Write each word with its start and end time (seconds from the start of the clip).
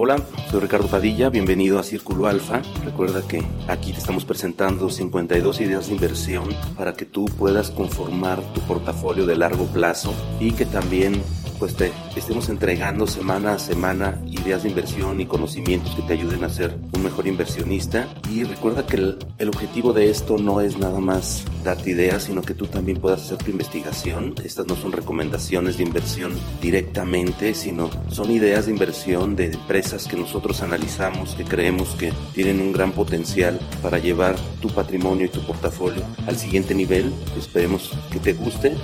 Hola, 0.00 0.16
soy 0.48 0.60
Ricardo 0.60 0.86
Padilla, 0.86 1.28
bienvenido 1.28 1.76
a 1.76 1.82
Círculo 1.82 2.28
Alfa. 2.28 2.62
Recuerda 2.84 3.26
que 3.26 3.42
aquí 3.66 3.90
te 3.90 3.98
estamos 3.98 4.24
presentando 4.24 4.90
52 4.90 5.60
ideas 5.60 5.88
de 5.88 5.94
inversión 5.94 6.44
para 6.76 6.92
que 6.92 7.04
tú 7.04 7.24
puedas 7.24 7.72
conformar 7.72 8.40
tu 8.54 8.60
portafolio 8.60 9.26
de 9.26 9.34
largo 9.34 9.66
plazo 9.66 10.14
y 10.38 10.52
que 10.52 10.66
también 10.66 11.20
pues 11.58 11.74
te 11.74 11.92
estemos 12.16 12.48
entregando 12.48 13.06
semana 13.06 13.54
a 13.54 13.58
semana 13.58 14.20
ideas 14.26 14.62
de 14.62 14.68
inversión 14.68 15.20
y 15.20 15.26
conocimientos 15.26 15.94
que 15.94 16.02
te 16.02 16.12
ayuden 16.12 16.44
a 16.44 16.48
ser 16.48 16.76
un 16.94 17.02
mejor 17.02 17.26
inversionista. 17.26 18.08
Y 18.30 18.44
recuerda 18.44 18.86
que 18.86 18.96
el, 18.96 19.18
el, 19.38 19.48
objetivo 19.48 19.92
de 19.92 20.10
esto 20.10 20.38
no 20.38 20.60
es 20.60 20.78
nada 20.78 21.00
más 21.00 21.44
darte 21.64 21.90
ideas, 21.90 22.24
sino 22.24 22.42
que 22.42 22.54
tú 22.54 22.66
también 22.66 23.00
puedas 23.00 23.22
hacer 23.22 23.38
tu 23.38 23.50
investigación. 23.50 24.34
Estas 24.44 24.66
no 24.66 24.76
son 24.76 24.92
recomendaciones 24.92 25.78
de 25.78 25.84
inversión 25.84 26.32
directamente, 26.60 27.54
sino 27.54 27.90
son 28.10 28.30
ideas 28.30 28.66
de 28.66 28.72
inversión 28.72 29.36
de 29.36 29.46
empresas 29.46 30.06
que 30.06 30.16
nosotros 30.16 30.62
analizamos, 30.62 31.34
que 31.34 31.44
creemos 31.44 31.90
que 31.96 32.12
tienen 32.34 32.60
un 32.60 32.72
gran 32.72 32.92
potencial 32.92 33.58
para 33.82 33.98
llevar 33.98 34.36
tu 34.60 34.68
patrimonio 34.68 35.26
y 35.26 35.30
tu 35.30 35.40
portafolio 35.40 36.02
al 36.26 36.36
siguiente 36.36 36.74
nivel. 36.74 37.12
Esperemos 37.36 37.92
que 38.10 38.20
te 38.20 38.32
guste. 38.32 38.76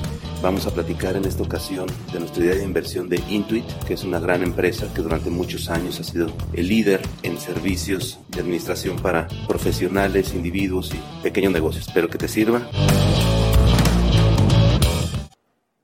Vamos 0.45 0.66
a 0.66 0.75
platicar 0.75 1.16
en 1.16 1.25
esta 1.25 1.43
ocasión 1.43 1.87
de 2.12 2.19
nuestra 2.19 2.45
idea 2.45 2.57
de 2.57 2.65
inversión 2.65 3.09
de 3.09 3.19
Intuit, 3.30 3.65
que 3.87 3.95
es 3.95 4.05
una 4.05 4.21
gran 4.21 4.43
empresa 4.43 4.93
que 4.95 5.01
durante 5.01 5.30
muchos 5.30 5.71
años 5.71 5.98
ha 6.01 6.05
sido 6.05 6.27
el 6.52 6.69
líder 6.69 7.01
en 7.23 7.39
servicios 7.39 8.21
de 8.29 8.41
administración 8.41 8.99
para 8.99 9.27
profesionales, 9.49 10.35
individuos 10.35 10.93
y 10.93 11.23
pequeños 11.23 11.51
negocios. 11.51 11.88
Espero 11.88 12.11
que 12.11 12.19
te 12.19 12.29
sirva. 12.29 12.61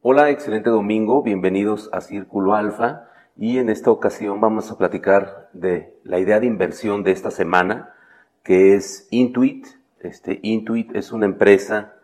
Hola, 0.03 0.29
excelente 0.29 0.69
domingo, 0.69 1.23
bienvenidos 1.23 1.89
a 1.91 2.03
Círculo 2.03 2.55
Alfa 2.55 3.09
y 3.39 3.57
en 3.57 3.71
esta 3.71 3.91
ocasión 3.91 4.43
vamos 4.43 4.71
a 4.71 4.77
platicar 4.77 5.49
de 5.55 5.95
la 6.05 6.19
idea 6.19 6.39
de 6.39 6.45
inversión 6.45 7.03
de 7.03 7.13
esta 7.13 7.31
semana, 7.31 7.95
que 8.43 8.75
es 8.75 9.09
Intuit. 9.11 9.67
Este, 10.01 10.39
Intuit 10.43 10.95
es 10.95 11.13
una 11.13 11.25
empresa 11.25 11.95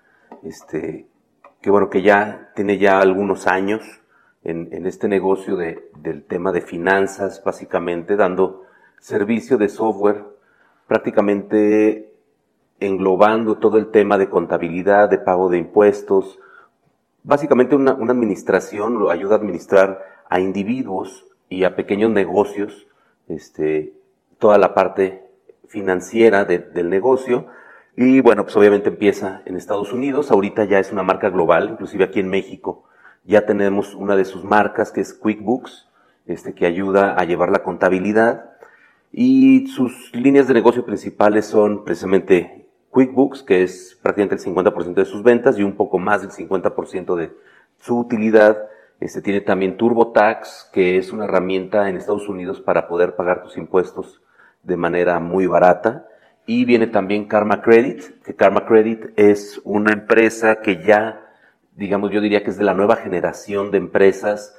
este, 0.42 1.06
que 1.67 1.70
bueno, 1.72 1.91
que 1.91 2.03
ya 2.03 2.53
tiene 2.55 2.78
ya 2.78 3.00
algunos 3.00 3.48
años 3.48 3.83
en, 4.45 4.69
en 4.70 4.86
este 4.86 5.09
negocio 5.09 5.56
de, 5.56 5.91
del 5.98 6.23
tema 6.23 6.53
de 6.53 6.61
finanzas, 6.61 7.42
básicamente 7.45 8.14
dando 8.14 8.62
servicio 9.00 9.58
de 9.58 9.69
software, 9.69 10.23
prácticamente 10.86 12.14
englobando 12.78 13.58
todo 13.58 13.78
el 13.78 13.91
tema 13.91 14.17
de 14.17 14.31
contabilidad, 14.31 15.11
de 15.11 15.19
pago 15.19 15.48
de 15.48 15.58
impuestos, 15.58 16.39
básicamente 17.25 17.75
una, 17.75 17.95
una 17.95 18.12
administración 18.12 19.01
lo 19.01 19.11
ayuda 19.11 19.34
a 19.34 19.39
administrar 19.39 20.05
a 20.28 20.39
individuos 20.39 21.27
y 21.48 21.64
a 21.64 21.75
pequeños 21.75 22.12
negocios, 22.12 22.86
este, 23.27 23.92
toda 24.39 24.56
la 24.58 24.73
parte 24.73 25.25
financiera 25.67 26.45
de, 26.45 26.61
del 26.61 26.91
negocio, 26.91 27.48
y 27.97 28.20
bueno, 28.20 28.44
pues 28.44 28.56
obviamente 28.56 28.91
empieza 28.91 29.42
en 29.47 29.56
Estados 29.56 29.92
Unidos, 29.92 30.30
ahorita 30.30 30.64
ya 30.64 30.78
es 30.78 30.92
una 30.92 31.02
marca 31.02 31.30
global, 31.30 31.70
inclusive 31.70 32.05
aquí 32.05 32.20
en 32.20 32.28
México 32.28 32.84
ya 33.27 33.44
tenemos 33.44 33.94
una 33.94 34.16
de 34.16 34.25
sus 34.25 34.44
marcas 34.44 34.92
que 34.92 35.00
es 35.00 35.12
QuickBooks, 35.12 35.89
este, 36.27 36.55
que 36.55 36.67
ayuda 36.67 37.14
a 37.19 37.24
llevar 37.24 37.50
la 37.50 37.62
contabilidad 37.62 38.50
y 39.12 39.67
sus 39.69 40.14
líneas 40.14 40.48
de 40.48 40.55
negocio 40.55 40.84
principales 40.84 41.47
son 41.47 41.84
precisamente 41.84 42.67
QuickBooks, 42.91 43.42
que 43.42 43.62
es 43.62 43.98
prácticamente 44.02 44.36
el 44.36 44.55
50% 44.55 44.94
de 44.94 45.05
sus 45.05 45.22
ventas 45.22 45.58
y 45.58 45.62
un 45.62 45.77
poco 45.77 45.98
más 45.98 46.22
del 46.22 46.30
50% 46.30 47.17
de 47.17 47.33
su 47.78 47.98
utilidad. 47.98 48.58
Este 49.00 49.20
tiene 49.20 49.41
también 49.41 49.77
TurboTax, 49.77 50.70
que 50.73 50.98
es 50.98 51.13
una 51.13 51.24
herramienta 51.24 51.89
en 51.89 51.96
Estados 51.96 52.28
Unidos 52.28 52.61
para 52.61 52.89
poder 52.89 53.17
pagar 53.17 53.42
tus 53.42 53.57
impuestos 53.57 54.23
de 54.63 54.77
manera 54.77 55.18
muy 55.20 55.46
barata. 55.46 56.07
Y 56.46 56.64
viene 56.64 56.86
también 56.86 57.27
Karma 57.27 57.61
Credit, 57.61 58.23
que 58.23 58.36
Karma 58.36 58.64
Credit 58.67 59.07
es 59.17 59.61
una 59.64 59.92
empresa 59.92 60.61
que 60.61 60.83
ya, 60.83 61.27
digamos, 61.74 62.12
yo 62.12 62.20
diría 62.20 62.45
que 62.45 62.51
es 62.51 62.57
de 62.57 62.64
la 62.64 62.74
nueva 62.74 62.96
generación 62.96 63.73
de 63.73 63.79
empresas 63.79 64.57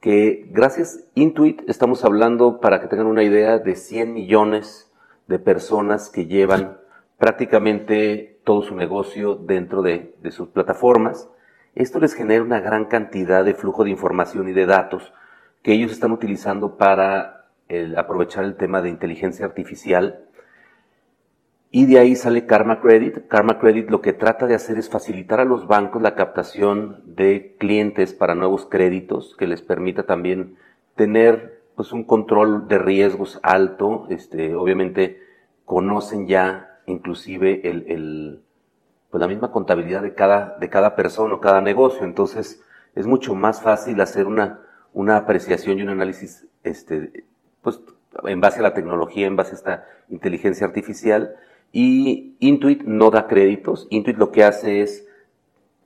que 0.00 0.46
gracias 0.50 1.04
Intuit 1.14 1.62
estamos 1.68 2.04
hablando, 2.04 2.60
para 2.60 2.80
que 2.80 2.88
tengan 2.88 3.06
una 3.06 3.22
idea, 3.22 3.58
de 3.58 3.74
100 3.74 4.14
millones 4.14 4.90
de 5.28 5.38
personas 5.38 6.08
que 6.08 6.26
llevan 6.26 6.78
prácticamente 7.18 8.40
todo 8.44 8.62
su 8.62 8.74
negocio 8.74 9.34
dentro 9.34 9.82
de, 9.82 10.14
sus 10.30 10.48
plataformas. 10.48 11.28
Esto 11.74 12.00
les 12.00 12.14
genera 12.14 12.42
una 12.42 12.60
gran 12.60 12.86
cantidad 12.86 13.44
de 13.44 13.54
flujo 13.54 13.84
de 13.84 13.90
información 13.90 14.48
y 14.48 14.52
de 14.52 14.66
datos 14.66 15.12
que 15.62 15.72
ellos 15.72 15.92
están 15.92 16.12
utilizando 16.12 16.76
para 16.76 17.46
aprovechar 17.96 18.44
el 18.44 18.56
tema 18.56 18.82
de 18.82 18.88
inteligencia 18.88 19.44
artificial 19.44 20.24
y 21.72 21.86
de 21.86 21.98
ahí 21.98 22.16
sale 22.16 22.46
Karma 22.46 22.80
Credit. 22.80 23.28
Karma 23.28 23.58
Credit 23.58 23.90
lo 23.90 24.00
que 24.00 24.12
trata 24.12 24.46
de 24.46 24.54
hacer 24.54 24.76
es 24.76 24.90
facilitar 24.90 25.38
a 25.38 25.44
los 25.44 25.68
bancos 25.68 26.02
la 26.02 26.16
captación 26.16 27.00
de 27.04 27.54
clientes 27.58 28.12
para 28.12 28.34
nuevos 28.34 28.66
créditos, 28.66 29.36
que 29.36 29.46
les 29.46 29.62
permita 29.62 30.02
también 30.02 30.56
tener 30.96 31.60
pues 31.76 31.92
un 31.92 32.02
control 32.04 32.66
de 32.66 32.78
riesgos 32.78 33.38
alto. 33.44 34.06
Este, 34.10 34.56
obviamente 34.56 35.22
conocen 35.64 36.26
ya 36.26 36.80
inclusive 36.86 37.60
el, 37.68 37.84
el, 37.86 38.42
pues 39.10 39.20
la 39.20 39.28
misma 39.28 39.52
contabilidad 39.52 40.02
de 40.02 40.14
cada, 40.14 40.56
de 40.58 40.68
cada 40.68 40.96
persona 40.96 41.34
o 41.34 41.40
cada 41.40 41.60
negocio. 41.60 42.04
Entonces 42.04 42.64
es 42.96 43.06
mucho 43.06 43.36
más 43.36 43.62
fácil 43.62 44.00
hacer 44.00 44.26
una, 44.26 44.60
una 44.92 45.16
apreciación 45.18 45.78
y 45.78 45.82
un 45.82 45.90
análisis 45.90 46.48
este, 46.64 47.24
pues, 47.62 47.80
en 48.24 48.40
base 48.40 48.58
a 48.58 48.62
la 48.62 48.74
tecnología, 48.74 49.28
en 49.28 49.36
base 49.36 49.52
a 49.52 49.54
esta 49.54 49.86
inteligencia 50.08 50.66
artificial 50.66 51.36
y 51.72 52.36
Intuit 52.40 52.82
no 52.82 53.10
da 53.10 53.26
créditos. 53.26 53.86
Intuit 53.90 54.16
lo 54.16 54.32
que 54.32 54.44
hace 54.44 54.82
es, 54.82 55.06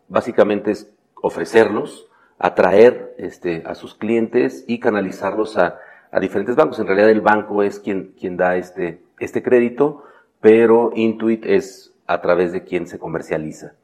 básicamente 0.08 0.70
es 0.70 0.90
ofrecerlos, 1.14 2.08
atraer 2.38 3.14
este, 3.18 3.62
a 3.66 3.74
sus 3.74 3.94
clientes 3.94 4.64
y 4.66 4.80
canalizarlos 4.80 5.56
a, 5.56 5.78
a, 6.10 6.20
diferentes 6.20 6.56
bancos. 6.56 6.78
En 6.78 6.86
realidad 6.86 7.10
el 7.10 7.20
banco 7.20 7.62
es 7.62 7.78
quien, 7.80 8.14
quien 8.18 8.36
da 8.36 8.56
este, 8.56 9.02
este 9.18 9.42
crédito, 9.42 10.04
pero 10.40 10.92
Intuit 10.94 11.44
es 11.46 11.92
a 12.06 12.20
través 12.20 12.52
de 12.52 12.64
quien 12.64 12.86
se 12.86 12.98
comercializa. 12.98 13.74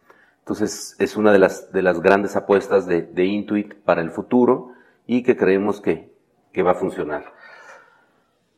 Entonces 0.41 0.97
es 0.99 1.17
una 1.17 1.33
de 1.33 1.39
las, 1.39 1.73
de 1.73 1.83
las 1.83 2.01
grandes 2.01 2.37
apuestas 2.37 2.87
de, 2.87 3.03
de 3.03 3.25
Intuit 3.25 3.75
para 3.75 4.03
el 4.03 4.11
futuro 4.11 4.73
y 5.07 5.23
que 5.23 5.37
creemos 5.37 5.81
que, 5.81 6.11
que 6.53 6.63
va 6.63 6.73
a 6.73 6.75
funcionar. 6.75 7.33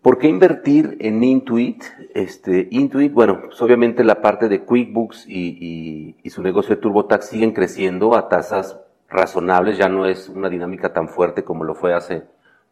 ¿Por 0.02 0.18
qué 0.18 0.26
invertir 0.26 0.96
en 0.98 1.22
Intuit? 1.22 1.84
Este, 2.12 2.66
Intuit, 2.72 3.12
bueno, 3.12 3.42
pues 3.46 3.62
obviamente 3.62 4.02
la 4.02 4.20
parte 4.20 4.48
de 4.48 4.64
QuickBooks 4.64 5.26
y, 5.28 6.16
y, 6.20 6.30
su 6.30 6.42
negocio 6.42 6.74
de 6.74 6.82
TurboTax 6.82 7.28
siguen 7.28 7.52
creciendo 7.52 8.16
a 8.16 8.28
tasas 8.28 8.80
razonables, 9.08 9.78
ya 9.78 9.88
no 9.88 10.06
es 10.06 10.28
una 10.28 10.48
dinámica 10.48 10.92
tan 10.92 11.08
fuerte 11.08 11.44
como 11.44 11.62
lo 11.62 11.76
fue 11.76 11.94
hace 11.94 12.24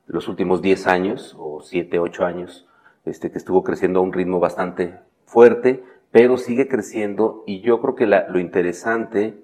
los 0.08 0.26
últimos 0.26 0.60
10 0.60 0.88
años 0.88 1.36
o 1.38 1.62
7, 1.62 2.00
8 2.00 2.24
años, 2.24 2.66
este, 3.04 3.30
que 3.30 3.38
estuvo 3.38 3.62
creciendo 3.62 4.00
a 4.00 4.02
un 4.02 4.12
ritmo 4.12 4.40
bastante 4.40 4.98
fuerte, 5.24 5.84
pero 6.10 6.36
sigue 6.36 6.66
creciendo 6.66 7.44
y 7.46 7.60
yo 7.60 7.80
creo 7.80 7.94
que 7.94 8.08
la, 8.08 8.28
lo 8.28 8.40
interesante 8.40 9.40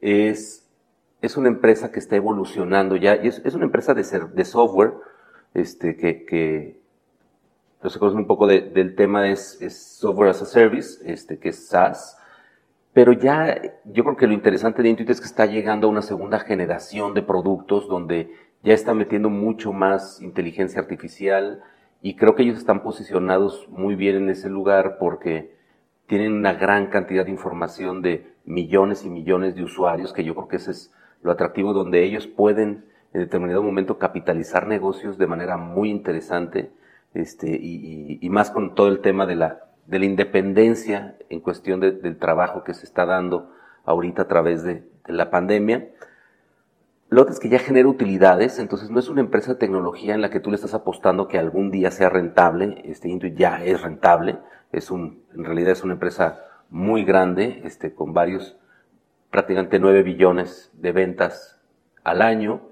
es, 0.00 0.68
es 1.22 1.36
una 1.36 1.46
empresa 1.46 1.92
que 1.92 2.00
está 2.00 2.16
evolucionando 2.16 2.96
ya, 2.96 3.22
y 3.22 3.28
es, 3.28 3.40
es 3.44 3.54
una 3.54 3.66
empresa 3.66 3.94
de, 3.94 4.02
ser, 4.02 4.30
de 4.30 4.44
software, 4.44 4.94
este, 5.54 5.96
que, 5.96 6.24
que 6.24 6.79
entonces, 7.82 8.02
un 8.02 8.26
poco 8.26 8.46
de, 8.46 8.60
del 8.60 8.94
tema 8.94 9.30
es, 9.30 9.60
es, 9.62 9.96
Software 9.96 10.28
as 10.28 10.42
a 10.42 10.44
Service, 10.44 11.00
este, 11.10 11.38
que 11.38 11.48
es 11.48 11.68
SaaS. 11.68 12.18
Pero 12.92 13.14
ya, 13.14 13.58
yo 13.86 14.04
creo 14.04 14.16
que 14.16 14.26
lo 14.26 14.34
interesante 14.34 14.82
de 14.82 14.90
Intuit 14.90 15.08
es 15.08 15.20
que 15.20 15.26
está 15.26 15.46
llegando 15.46 15.86
a 15.86 15.90
una 15.90 16.02
segunda 16.02 16.40
generación 16.40 17.14
de 17.14 17.22
productos 17.22 17.88
donde 17.88 18.34
ya 18.62 18.74
está 18.74 18.92
metiendo 18.92 19.30
mucho 19.30 19.72
más 19.72 20.20
inteligencia 20.20 20.82
artificial 20.82 21.62
y 22.02 22.16
creo 22.16 22.34
que 22.34 22.42
ellos 22.42 22.58
están 22.58 22.82
posicionados 22.82 23.66
muy 23.70 23.94
bien 23.94 24.16
en 24.16 24.28
ese 24.28 24.50
lugar 24.50 24.98
porque 24.98 25.54
tienen 26.06 26.34
una 26.34 26.52
gran 26.52 26.88
cantidad 26.88 27.24
de 27.24 27.30
información 27.30 28.02
de 28.02 28.34
millones 28.44 29.06
y 29.06 29.08
millones 29.08 29.54
de 29.54 29.62
usuarios, 29.62 30.12
que 30.12 30.24
yo 30.24 30.34
creo 30.34 30.48
que 30.48 30.56
ese 30.56 30.72
es 30.72 30.92
lo 31.22 31.32
atractivo 31.32 31.72
donde 31.72 32.04
ellos 32.04 32.26
pueden 32.26 32.84
en 33.14 33.20
determinado 33.20 33.62
momento 33.62 33.96
capitalizar 33.96 34.66
negocios 34.66 35.16
de 35.16 35.26
manera 35.26 35.56
muy 35.56 35.88
interesante 35.88 36.72
este, 37.14 37.58
y, 37.60 38.28
más 38.30 38.50
con 38.50 38.74
todo 38.74 38.88
el 38.88 39.00
tema 39.00 39.26
de 39.26 39.36
la, 39.36 39.64
de 39.86 39.98
la 39.98 40.04
independencia 40.04 41.16
en 41.28 41.40
cuestión 41.40 41.80
de, 41.80 41.92
del 41.92 42.18
trabajo 42.18 42.64
que 42.64 42.74
se 42.74 42.86
está 42.86 43.06
dando 43.06 43.52
ahorita 43.84 44.22
a 44.22 44.28
través 44.28 44.62
de, 44.62 44.84
de 45.06 45.12
la 45.12 45.30
pandemia. 45.30 45.88
Lo 47.08 47.22
otro 47.22 47.34
es 47.34 47.40
que 47.40 47.48
ya 47.48 47.58
genera 47.58 47.88
utilidades, 47.88 48.60
entonces 48.60 48.90
no 48.90 49.00
es 49.00 49.08
una 49.08 49.20
empresa 49.20 49.54
de 49.54 49.58
tecnología 49.58 50.14
en 50.14 50.20
la 50.20 50.30
que 50.30 50.38
tú 50.38 50.50
le 50.50 50.56
estás 50.56 50.74
apostando 50.74 51.26
que 51.26 51.38
algún 51.38 51.72
día 51.72 51.90
sea 51.90 52.08
rentable, 52.08 52.82
este 52.84 53.08
Intuit 53.08 53.36
ya 53.36 53.64
es 53.64 53.82
rentable, 53.82 54.38
es 54.70 54.92
un, 54.92 55.24
en 55.34 55.44
realidad 55.44 55.72
es 55.72 55.82
una 55.82 55.94
empresa 55.94 56.44
muy 56.68 57.04
grande, 57.04 57.62
este, 57.64 57.94
con 57.94 58.12
varios, 58.14 58.56
prácticamente 59.30 59.80
9 59.80 60.04
billones 60.04 60.70
de 60.74 60.92
ventas 60.92 61.60
al 62.04 62.22
año, 62.22 62.69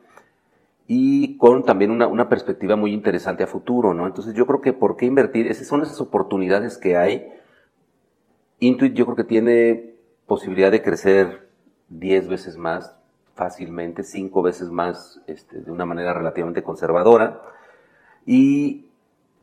y 0.91 1.37
con 1.37 1.65
también 1.65 1.91
una, 1.91 2.07
una, 2.07 2.31
perspectiva 2.31 2.75
muy 2.75 2.95
interesante 2.95 3.45
a 3.45 3.47
futuro, 3.47 3.93
¿no? 3.93 4.07
Entonces 4.07 4.33
yo 4.35 4.47
creo 4.47 4.63
que 4.63 4.73
por 4.73 4.97
qué 4.97 5.05
invertir, 5.05 5.47
esas 5.47 5.67
son 5.67 5.83
esas 5.83 6.01
oportunidades 6.01 6.79
que 6.79 6.97
hay. 6.97 7.29
Intuit 8.59 8.95
yo 8.95 9.05
creo 9.05 9.17
que 9.17 9.25
tiene 9.25 9.95
posibilidad 10.27 10.73
de 10.73 10.83
crecer 10.83 11.47
10 11.91 12.29
veces 12.29 12.57
más 12.57 12.97
fácilmente, 13.35 14.03
5 14.03 14.41
veces 14.41 14.71
más 14.71 15.21
este, 15.27 15.61
de 15.61 15.71
una 15.71 15.85
manera 15.85 16.15
relativamente 16.15 16.63
conservadora. 16.63 17.43
Y 18.25 18.87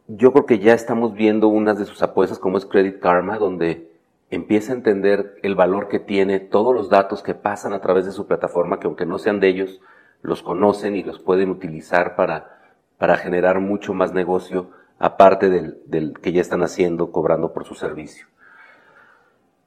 yo 0.07 0.33
creo 0.33 0.48
que 0.48 0.57
ya 0.57 0.74
estamos 0.74 1.13
viendo 1.13 1.48
unas 1.48 1.77
de 1.77 1.86
sus 1.86 2.01
apuestas 2.01 2.39
como 2.39 2.57
es 2.57 2.65
Credit 2.65 3.00
Karma, 3.00 3.38
donde 3.38 3.91
empieza 4.31 4.74
a 4.74 4.77
entender 4.77 5.38
el 5.44 5.53
valor 5.53 5.89
que 5.89 6.00
tiene 6.00 6.39
todos 6.39 6.74
los 6.74 6.89
datos 6.89 7.21
que 7.21 7.36
pasan 7.36 7.74
a 7.74 7.81
través 7.81 8.06
de 8.06 8.12
su 8.12 8.25
plataforma, 8.25 8.80
que 8.80 8.88
aunque 8.88 9.06
no 9.06 9.19
sean 9.19 9.39
de 9.39 9.50
ellos, 9.50 9.80
los 10.25 10.44
conocen 10.44 10.95
y 10.95 11.04
los 11.04 11.19
pueden 11.19 11.50
utilizar 11.50 12.16
para, 12.16 12.60
para 12.98 13.18
generar 13.18 13.60
mucho 13.60 13.94
más 13.94 14.13
negocio 14.13 14.72
aparte 15.00 15.50
del, 15.50 16.13
que 16.22 16.31
ya 16.31 16.42
están 16.42 16.63
haciendo, 16.63 17.12
cobrando 17.12 17.54
por 17.54 17.66
su 17.66 17.75
servicio. 17.75 18.27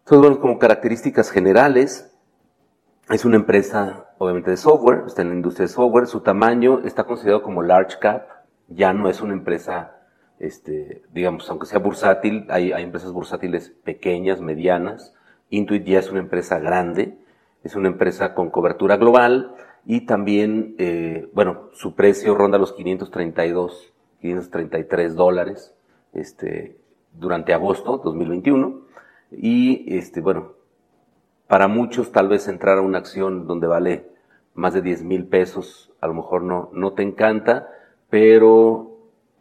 Entonces, 0.00 0.20
bueno, 0.20 0.40
como 0.40 0.58
características 0.58 1.30
generales, 1.30 2.14
es 3.10 3.24
una 3.24 3.36
empresa 3.36 4.08
obviamente 4.18 4.50
de 4.50 4.56
software, 4.56 5.04
está 5.06 5.22
en 5.22 5.28
la 5.28 5.34
industria 5.36 5.66
de 5.66 5.72
software, 5.72 6.06
su 6.06 6.20
tamaño 6.20 6.80
está 6.84 7.04
considerado 7.04 7.42
como 7.42 7.62
large 7.62 7.98
cap, 8.00 8.26
ya 8.68 8.92
no 8.92 9.08
es 9.08 9.20
una 9.20 9.32
empresa, 9.32 9.96
este, 10.38 11.02
digamos, 11.12 11.48
aunque 11.48 11.66
sea 11.66 11.78
bursátil, 11.78 12.46
hay, 12.50 12.72
hay 12.72 12.82
empresas 12.82 13.12
bursátiles 13.12 13.70
pequeñas, 13.84 14.40
medianas, 14.40 15.14
Intuit 15.50 15.84
ya 15.84 16.00
es 16.00 16.10
una 16.10 16.20
empresa 16.20 16.58
grande, 16.58 17.16
es 17.62 17.74
una 17.74 17.88
empresa 17.88 18.34
con 18.34 18.50
cobertura 18.50 18.96
global, 18.96 19.54
y 19.84 20.02
también, 20.02 20.74
eh, 20.78 21.28
bueno, 21.32 21.70
su 21.72 21.94
precio 21.94 22.34
ronda 22.34 22.58
los 22.58 22.72
532, 22.72 23.92
533 24.20 25.14
dólares 25.14 25.74
este, 26.12 26.76
durante 27.12 27.54
agosto 27.54 27.98
2021. 28.04 28.82
Y, 29.32 29.96
este, 29.96 30.20
bueno, 30.20 30.52
para 31.46 31.68
muchos 31.68 32.12
tal 32.12 32.28
vez 32.28 32.48
entrar 32.48 32.78
a 32.78 32.82
una 32.82 32.98
acción 32.98 33.46
donde 33.46 33.66
vale 33.66 34.06
más 34.54 34.74
de 34.74 34.82
10 34.82 35.04
mil 35.04 35.26
pesos, 35.26 35.92
a 36.00 36.06
lo 36.06 36.14
mejor 36.14 36.42
no, 36.42 36.70
no 36.72 36.92
te 36.92 37.02
encanta, 37.02 37.68
pero 38.10 38.98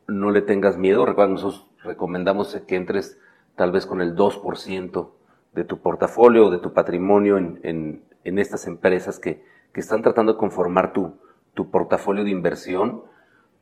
no 0.07 0.31
le 0.31 0.42
tengas 0.42 0.78
miedo. 0.78 1.06
Recuerda, 1.06 1.33
nosotros 1.33 1.68
recomendamos 1.83 2.56
que 2.68 2.75
entres 2.75 3.19
tal 3.56 3.72
vez 3.72 3.86
con 3.86 4.01
el 4.01 4.16
2% 4.16 5.10
de 5.54 5.63
tu 5.63 5.80
portafolio 5.80 6.48
o 6.48 6.51
de 6.51 6.60
tu 6.60 6.72
patrimonio 6.74 7.38
en, 7.38 7.60
en, 7.63 8.04
en 8.24 8.40
estas 8.40 8.68
empresas 8.68 9.19
que, 9.19 9.44
que 9.78 9.82
están 9.82 10.02
tratando 10.02 10.34
de 10.34 10.40
conformar 10.40 10.92
tu, 10.92 11.20
tu 11.54 11.70
portafolio 11.70 12.24
de 12.24 12.32
inversión. 12.32 13.04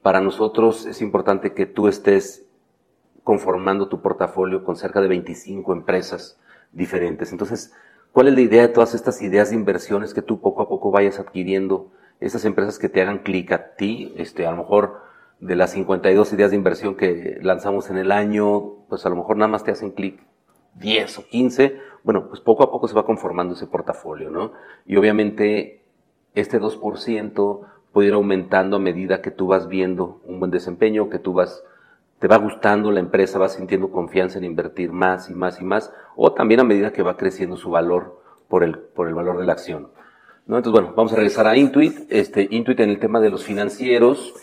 Para 0.01 0.21
nosotros 0.21 0.85
es 0.85 1.01
importante 1.01 1.51
que 1.51 1.65
tú 1.65 1.89
estés 1.89 2.47
conformando 3.25 3.89
tu 3.89 4.01
portafolio 4.01 4.63
con 4.63 4.77
cerca 4.77 5.01
de 5.01 5.09
25 5.09 5.73
empresas 5.73 6.39
diferentes. 6.71 7.33
Entonces, 7.33 7.73
¿cuál 8.13 8.29
es 8.29 8.33
la 8.33 8.39
idea 8.39 8.61
de 8.61 8.69
todas 8.69 8.95
estas 8.95 9.21
ideas 9.21 9.49
de 9.49 9.57
inversiones 9.57 10.13
que 10.13 10.21
tú 10.21 10.39
poco 10.39 10.61
a 10.61 10.69
poco 10.69 10.89
vayas 10.89 11.19
adquiriendo? 11.19 11.91
Esas 12.21 12.45
empresas 12.45 12.79
que 12.79 12.87
te 12.87 13.01
hagan 13.01 13.19
clic 13.19 13.51
a 13.51 13.75
ti, 13.75 14.13
este, 14.15 14.47
a 14.47 14.51
lo 14.51 14.57
mejor 14.59 15.01
de 15.41 15.57
las 15.57 15.71
52 15.71 16.31
ideas 16.31 16.51
de 16.51 16.55
inversión 16.55 16.95
que 16.95 17.39
lanzamos 17.41 17.89
en 17.89 17.97
el 17.97 18.13
año, 18.13 18.85
pues 18.87 19.05
a 19.05 19.09
lo 19.09 19.17
mejor 19.17 19.35
nada 19.35 19.51
más 19.51 19.65
te 19.65 19.71
hacen 19.71 19.91
clic 19.91 20.23
10 20.75 21.19
o 21.19 21.25
15. 21.27 21.77
Bueno, 22.05 22.29
pues 22.29 22.39
poco 22.39 22.63
a 22.63 22.71
poco 22.71 22.87
se 22.87 22.95
va 22.95 23.05
conformando 23.05 23.53
ese 23.53 23.67
portafolio, 23.67 24.29
¿no? 24.29 24.53
Y 24.85 24.95
obviamente 24.95 25.81
este 26.35 26.59
2% 26.59 27.61
puede 27.91 28.09
ir 28.09 28.13
aumentando 28.13 28.75
a 28.75 28.79
medida 28.79 29.21
que 29.21 29.31
tú 29.31 29.47
vas 29.47 29.67
viendo 29.69 30.19
un 30.25 30.39
buen 30.39 30.51
desempeño, 30.51 31.09
que 31.09 31.17
tú 31.17 31.33
vas, 31.33 31.63
te 32.19 32.27
va 32.27 32.37
gustando 32.37 32.91
la 32.91 32.99
empresa, 32.99 33.39
vas 33.39 33.53
sintiendo 33.53 33.89
confianza 33.89 34.37
en 34.37 34.43
invertir 34.43 34.91
más 34.91 35.29
y 35.29 35.33
más 35.33 35.61
y 35.61 35.63
más, 35.63 35.93
o 36.15 36.33
también 36.33 36.59
a 36.59 36.65
medida 36.65 36.91
que 36.91 37.03
va 37.03 37.15
creciendo 37.15 37.55
su 37.55 37.69
valor 37.69 38.19
por 38.49 38.63
el, 38.63 38.77
por 38.77 39.07
el 39.07 39.13
valor 39.13 39.37
de 39.39 39.45
la 39.45 39.53
acción. 39.53 39.87
Entonces, 40.45 40.71
bueno, 40.73 40.93
vamos 40.95 41.13
a 41.13 41.15
regresar 41.15 41.47
a 41.47 41.57
Intuit. 41.57 42.05
Este, 42.09 42.47
Intuit 42.51 42.79
en 42.81 42.89
el 42.89 42.99
tema 42.99 43.19
de 43.19 43.29
los 43.29 43.45
financieros, 43.45 44.33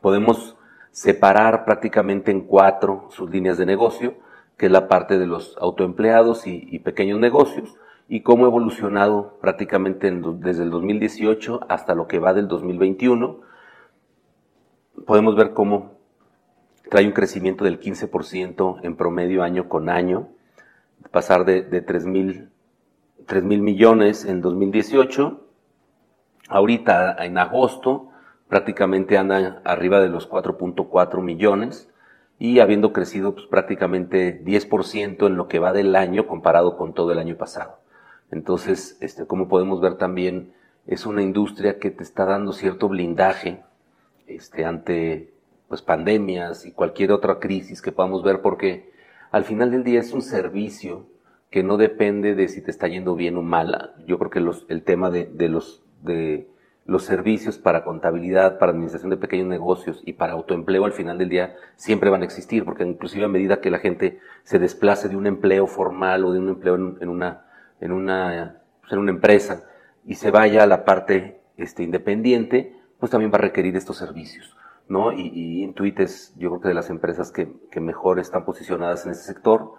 podemos 0.00 0.56
separar 0.90 1.64
prácticamente 1.64 2.30
en 2.30 2.42
cuatro 2.42 3.08
sus 3.10 3.30
líneas 3.30 3.56
de 3.56 3.66
negocio, 3.66 4.14
que 4.58 4.66
es 4.66 4.72
la 4.72 4.88
parte 4.88 5.18
de 5.18 5.26
los 5.26 5.56
autoempleados 5.58 6.46
y 6.46 6.78
pequeños 6.80 7.18
negocios 7.18 7.74
y 8.12 8.20
cómo 8.20 8.44
ha 8.44 8.48
evolucionado 8.48 9.38
prácticamente 9.40 10.10
desde 10.10 10.64
el 10.64 10.70
2018 10.70 11.60
hasta 11.70 11.94
lo 11.94 12.08
que 12.08 12.18
va 12.18 12.34
del 12.34 12.46
2021. 12.46 13.40
Podemos 15.06 15.34
ver 15.34 15.54
cómo 15.54 15.92
trae 16.90 17.06
un 17.06 17.12
crecimiento 17.12 17.64
del 17.64 17.80
15% 17.80 18.80
en 18.82 18.96
promedio 18.96 19.42
año 19.42 19.70
con 19.70 19.88
año, 19.88 20.28
pasar 21.10 21.46
de, 21.46 21.62
de 21.62 21.80
3 21.80 22.04
mil 22.04 23.62
millones 23.62 24.26
en 24.26 24.42
2018, 24.42 25.46
ahorita 26.50 27.16
en 27.24 27.38
agosto 27.38 28.10
prácticamente 28.46 29.16
anda 29.16 29.62
arriba 29.64 30.02
de 30.02 30.10
los 30.10 30.28
4.4 30.28 31.22
millones 31.22 31.90
y 32.38 32.60
habiendo 32.60 32.92
crecido 32.92 33.34
pues, 33.34 33.46
prácticamente 33.46 34.44
10% 34.44 35.26
en 35.26 35.36
lo 35.38 35.48
que 35.48 35.60
va 35.60 35.72
del 35.72 35.96
año 35.96 36.26
comparado 36.26 36.76
con 36.76 36.92
todo 36.92 37.12
el 37.12 37.18
año 37.18 37.38
pasado. 37.38 37.81
Entonces, 38.32 38.96
este, 39.00 39.26
como 39.26 39.46
podemos 39.46 39.80
ver 39.80 39.94
también, 39.94 40.52
es 40.86 41.06
una 41.06 41.22
industria 41.22 41.78
que 41.78 41.90
te 41.90 42.02
está 42.02 42.24
dando 42.24 42.52
cierto 42.52 42.88
blindaje 42.88 43.62
este, 44.26 44.64
ante 44.64 45.32
pues, 45.68 45.82
pandemias 45.82 46.64
y 46.64 46.72
cualquier 46.72 47.12
otra 47.12 47.38
crisis 47.38 47.82
que 47.82 47.92
podamos 47.92 48.24
ver, 48.24 48.40
porque 48.40 48.90
al 49.30 49.44
final 49.44 49.70
del 49.70 49.84
día 49.84 50.00
es 50.00 50.12
un 50.12 50.22
servicio 50.22 51.06
que 51.50 51.62
no 51.62 51.76
depende 51.76 52.34
de 52.34 52.48
si 52.48 52.62
te 52.62 52.70
está 52.70 52.88
yendo 52.88 53.14
bien 53.14 53.36
o 53.36 53.42
mal. 53.42 53.94
Yo 54.06 54.18
creo 54.18 54.30
que 54.30 54.40
los, 54.40 54.64
el 54.70 54.82
tema 54.82 55.10
de, 55.10 55.28
los, 55.50 55.82
de 56.00 56.48
los 56.86 57.04
servicios 57.04 57.58
para 57.58 57.84
contabilidad, 57.84 58.58
para 58.58 58.72
administración 58.72 59.10
de 59.10 59.18
pequeños 59.18 59.48
negocios 59.48 60.02
y 60.06 60.14
para 60.14 60.32
autoempleo 60.32 60.86
al 60.86 60.92
final 60.92 61.18
del 61.18 61.28
día 61.28 61.54
siempre 61.76 62.08
van 62.08 62.22
a 62.22 62.24
existir, 62.24 62.64
porque 62.64 62.84
inclusive 62.84 63.26
a 63.26 63.28
medida 63.28 63.60
que 63.60 63.70
la 63.70 63.78
gente 63.78 64.20
se 64.42 64.58
desplace 64.58 65.10
de 65.10 65.16
un 65.16 65.26
empleo 65.26 65.66
formal 65.66 66.24
o 66.24 66.32
de 66.32 66.38
un 66.38 66.48
empleo 66.48 66.76
en 66.76 67.08
una 67.10 67.51
en 67.82 67.92
una, 67.92 68.62
pues, 68.80 68.92
en 68.92 68.98
una 68.98 69.10
empresa 69.10 69.64
y 70.06 70.14
se 70.14 70.30
vaya 70.30 70.62
a 70.62 70.66
la 70.66 70.84
parte 70.84 71.40
este, 71.56 71.82
independiente, 71.82 72.76
pues 72.98 73.10
también 73.10 73.32
va 73.32 73.36
a 73.36 73.42
requerir 73.42 73.76
estos 73.76 73.96
servicios. 73.96 74.56
¿no? 74.88 75.12
Y, 75.12 75.62
Intuit 75.62 76.00
es, 76.00 76.34
yo 76.36 76.50
creo 76.50 76.60
que 76.60 76.68
de 76.68 76.74
las 76.74 76.90
empresas 76.90 77.32
que, 77.32 77.50
mejor 77.80 78.18
están 78.18 78.44
posicionadas 78.44 79.04
en 79.04 79.12
ese 79.12 79.22
sector. 79.22 79.74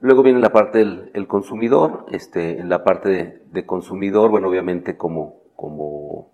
Luego 0.00 0.22
viene 0.22 0.40
la 0.40 0.52
parte 0.52 0.78
del 0.78 1.10
el 1.14 1.26
consumidor, 1.26 2.06
este, 2.10 2.58
en 2.58 2.68
la 2.68 2.84
parte 2.84 3.08
de, 3.08 3.42
de, 3.52 3.66
consumidor, 3.66 4.30
bueno, 4.30 4.48
obviamente 4.48 4.96
como, 4.96 5.36
como 5.56 6.30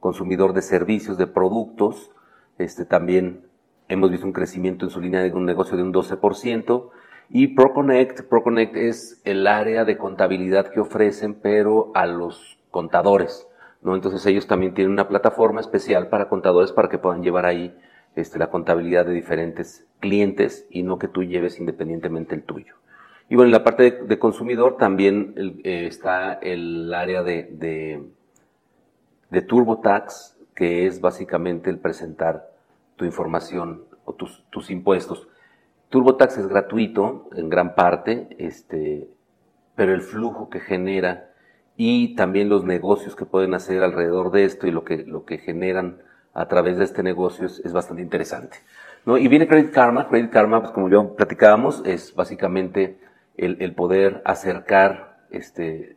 consumidor 0.00 0.52
de 0.52 0.62
servicios, 0.62 1.18
de 1.18 1.26
productos, 1.26 2.10
este, 2.58 2.84
también 2.84 3.46
hemos 3.88 4.10
visto 4.10 4.26
un 4.26 4.32
crecimiento 4.32 4.84
en 4.84 4.90
su 4.90 5.00
línea 5.00 5.20
de 5.20 5.32
un 5.32 5.44
negocio 5.44 5.76
de 5.76 5.82
un 5.82 5.92
12%, 5.92 6.90
y 7.28 7.48
ProConnect, 7.48 8.22
ProConnect 8.22 8.76
es 8.76 9.20
el 9.24 9.46
área 9.46 9.84
de 9.84 9.96
contabilidad 9.96 10.68
que 10.68 10.80
ofrecen, 10.80 11.34
pero 11.34 11.90
a 11.94 12.06
los 12.06 12.58
contadores, 12.70 13.48
¿no? 13.82 13.94
Entonces 13.94 14.24
ellos 14.26 14.46
también 14.46 14.74
tienen 14.74 14.92
una 14.92 15.08
plataforma 15.08 15.60
especial 15.60 16.08
para 16.08 16.28
contadores 16.28 16.72
para 16.72 16.88
que 16.88 16.98
puedan 16.98 17.22
llevar 17.22 17.46
ahí 17.46 17.74
este, 18.14 18.38
la 18.38 18.48
contabilidad 18.48 19.04
de 19.04 19.12
diferentes 19.12 19.86
clientes 20.00 20.66
y 20.70 20.82
no 20.82 20.98
que 20.98 21.08
tú 21.08 21.24
lleves 21.24 21.58
independientemente 21.58 22.34
el 22.34 22.42
tuyo. 22.42 22.74
Y 23.28 23.34
bueno, 23.34 23.48
en 23.48 23.52
la 23.52 23.64
parte 23.64 23.90
de, 23.90 24.18
consumidor 24.18 24.76
también 24.76 25.34
eh, 25.64 25.86
está 25.86 26.34
el 26.34 26.94
área 26.94 27.24
de, 27.24 28.04
de, 29.30 29.42
TurboTax, 29.42 30.38
que 30.54 30.86
es 30.86 31.00
básicamente 31.00 31.68
el 31.68 31.78
presentar 31.78 32.48
tu 32.94 33.04
información 33.04 33.82
o 34.04 34.14
tus 34.14 34.70
impuestos. 34.70 35.28
TurboTax 35.90 36.38
es 36.38 36.48
gratuito 36.48 37.28
en 37.34 37.48
gran 37.48 37.74
parte, 37.74 38.28
este, 38.38 39.08
pero 39.74 39.94
el 39.94 40.02
flujo 40.02 40.48
que 40.50 40.60
genera 40.60 41.30
y 41.76 42.14
también 42.14 42.48
los 42.48 42.64
negocios 42.64 43.14
que 43.14 43.26
pueden 43.26 43.54
hacer 43.54 43.82
alrededor 43.82 44.30
de 44.30 44.44
esto 44.44 44.66
y 44.66 44.70
lo 44.70 44.84
que, 44.84 45.04
lo 45.04 45.24
que 45.24 45.38
generan 45.38 45.98
a 46.32 46.48
través 46.48 46.78
de 46.78 46.84
este 46.84 47.02
negocio 47.02 47.46
es, 47.46 47.72
bastante 47.72 48.02
interesante. 48.02 48.58
¿no? 49.04 49.16
Y 49.18 49.28
viene 49.28 49.46
Credit 49.46 49.72
Karma. 49.72 50.08
Credit 50.08 50.30
Karma, 50.30 50.60
pues 50.60 50.72
como 50.72 50.88
ya 50.88 51.14
platicábamos, 51.14 51.82
es 51.84 52.14
básicamente 52.14 52.98
el, 53.36 53.56
el 53.60 53.74
poder 53.74 54.22
acercar 54.24 55.18
este, 55.30 55.96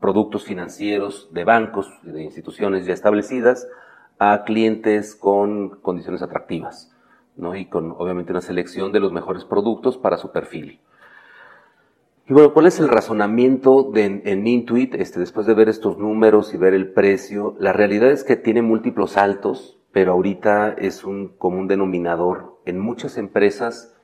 productos 0.00 0.44
financieros 0.44 1.28
de 1.32 1.44
bancos, 1.44 1.92
de 2.02 2.22
instituciones 2.22 2.86
ya 2.86 2.94
establecidas, 2.94 3.68
a 4.18 4.44
clientes 4.44 5.14
con 5.14 5.80
condiciones 5.80 6.22
atractivas. 6.22 6.92
¿No? 7.38 7.56
y 7.56 7.66
con 7.66 7.92
obviamente 7.96 8.32
una 8.32 8.40
selección 8.42 8.92
de 8.92 9.00
los 9.00 9.12
mejores 9.12 9.44
productos 9.44 9.96
para 9.96 10.18
su 10.18 10.30
perfil. 10.30 10.80
Y 12.28 12.34
bueno, 12.34 12.52
¿cuál 12.52 12.66
es 12.66 12.78
el 12.78 12.88
razonamiento 12.88 13.90
de, 13.90 14.20
en 14.24 14.46
Intuit 14.46 14.94
este, 14.96 15.18
después 15.18 15.46
de 15.46 15.54
ver 15.54 15.70
estos 15.70 15.96
números 15.96 16.52
y 16.52 16.58
ver 16.58 16.74
el 16.74 16.92
precio? 16.92 17.56
La 17.58 17.72
realidad 17.72 18.10
es 18.10 18.22
que 18.22 18.36
tiene 18.36 18.60
múltiplos 18.60 19.16
altos, 19.16 19.78
pero 19.92 20.12
ahorita 20.12 20.74
es 20.76 21.04
un 21.04 21.28
común 21.38 21.68
denominador 21.68 22.58
en 22.66 22.78
muchas 22.78 23.16
empresas 23.16 23.94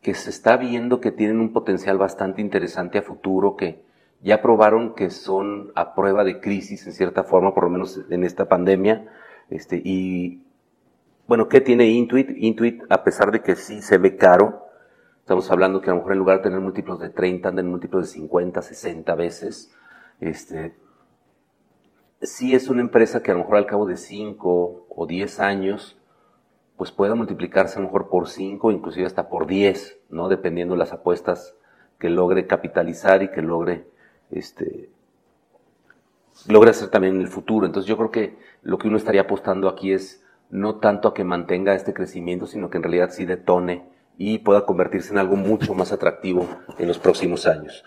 que 0.00 0.14
se 0.14 0.30
está 0.30 0.56
viendo 0.56 1.00
que 1.00 1.10
tienen 1.10 1.40
un 1.40 1.52
potencial 1.52 1.98
bastante 1.98 2.40
interesante 2.40 2.98
a 2.98 3.02
futuro, 3.02 3.56
que 3.56 3.82
ya 4.22 4.40
probaron 4.40 4.94
que 4.94 5.10
son 5.10 5.72
a 5.74 5.96
prueba 5.96 6.22
de 6.22 6.38
crisis 6.38 6.86
en 6.86 6.92
cierta 6.92 7.24
forma, 7.24 7.52
por 7.52 7.64
lo 7.64 7.70
menos 7.70 8.00
en 8.10 8.22
esta 8.22 8.48
pandemia. 8.48 9.08
Este, 9.50 9.82
y 9.84 10.45
bueno, 11.26 11.48
¿qué 11.48 11.60
tiene 11.60 11.86
Intuit? 11.86 12.30
Intuit, 12.36 12.82
a 12.88 13.02
pesar 13.04 13.30
de 13.32 13.42
que 13.42 13.56
sí 13.56 13.82
se 13.82 13.98
ve 13.98 14.16
caro, 14.16 14.66
Estamos 15.26 15.50
hablando 15.50 15.80
que 15.80 15.90
a 15.90 15.92
lo 15.92 15.96
mejor 15.96 16.12
en 16.12 16.18
lugar 16.20 16.36
de 16.36 16.44
tener 16.44 16.60
múltiplos 16.60 17.00
de 17.00 17.10
30, 17.10 17.48
andan 17.48 17.66
múltiplos 17.66 18.06
de 18.06 18.12
50, 18.12 18.62
60 18.62 19.12
veces. 19.16 19.74
Este, 20.20 20.76
sí 22.22 22.54
es 22.54 22.68
una 22.68 22.80
empresa 22.80 23.24
que 23.24 23.32
a 23.32 23.34
lo 23.34 23.40
mejor 23.40 23.56
al 23.56 23.66
cabo 23.66 23.86
de 23.86 23.96
5 23.96 24.86
o 24.88 25.06
10 25.08 25.40
años, 25.40 25.98
pues 26.76 26.92
pueda 26.92 27.16
multiplicarse 27.16 27.76
a 27.76 27.80
lo 27.80 27.88
mejor 27.88 28.08
por 28.08 28.28
5, 28.28 28.70
inclusive 28.70 29.04
hasta 29.04 29.28
por 29.28 29.48
10, 29.48 29.98
¿no? 30.10 30.28
Dependiendo 30.28 30.74
de 30.74 30.78
las 30.78 30.92
apuestas 30.92 31.56
que 31.98 32.08
logre 32.08 32.46
capitalizar 32.46 33.24
y 33.24 33.32
que 33.32 33.42
logre, 33.42 33.84
este, 34.30 34.90
logre 36.46 36.70
hacer 36.70 36.88
también 36.88 37.16
en 37.16 37.22
el 37.22 37.28
futuro. 37.28 37.66
Entonces 37.66 37.88
yo 37.88 37.96
creo 37.96 38.12
que 38.12 38.38
lo 38.62 38.78
que 38.78 38.86
uno 38.86 38.96
estaría 38.96 39.22
apostando 39.22 39.68
aquí 39.68 39.90
es 39.90 40.24
no 40.50 40.76
tanto 40.76 41.08
a 41.08 41.14
que 41.14 41.24
mantenga 41.24 41.74
este 41.74 41.94
crecimiento, 41.94 42.46
sino 42.46 42.70
que 42.70 42.76
en 42.76 42.82
realidad 42.82 43.10
sí 43.10 43.24
detone 43.24 43.84
y 44.18 44.38
pueda 44.38 44.64
convertirse 44.64 45.12
en 45.12 45.18
algo 45.18 45.36
mucho 45.36 45.74
más 45.74 45.92
atractivo 45.92 46.48
en 46.78 46.88
los 46.88 46.98
próximos 46.98 47.46
años. 47.46 47.84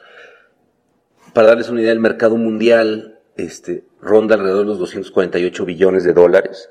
Para 1.33 1.47
darles 1.47 1.69
una 1.69 1.81
idea, 1.81 1.91
el 1.91 1.99
mercado 1.99 2.37
mundial 2.37 3.19
este, 3.35 3.85
ronda 4.01 4.35
alrededor 4.35 4.61
de 4.61 4.65
los 4.65 4.79
248 4.79 5.65
billones 5.65 6.03
de 6.03 6.13
dólares. 6.13 6.69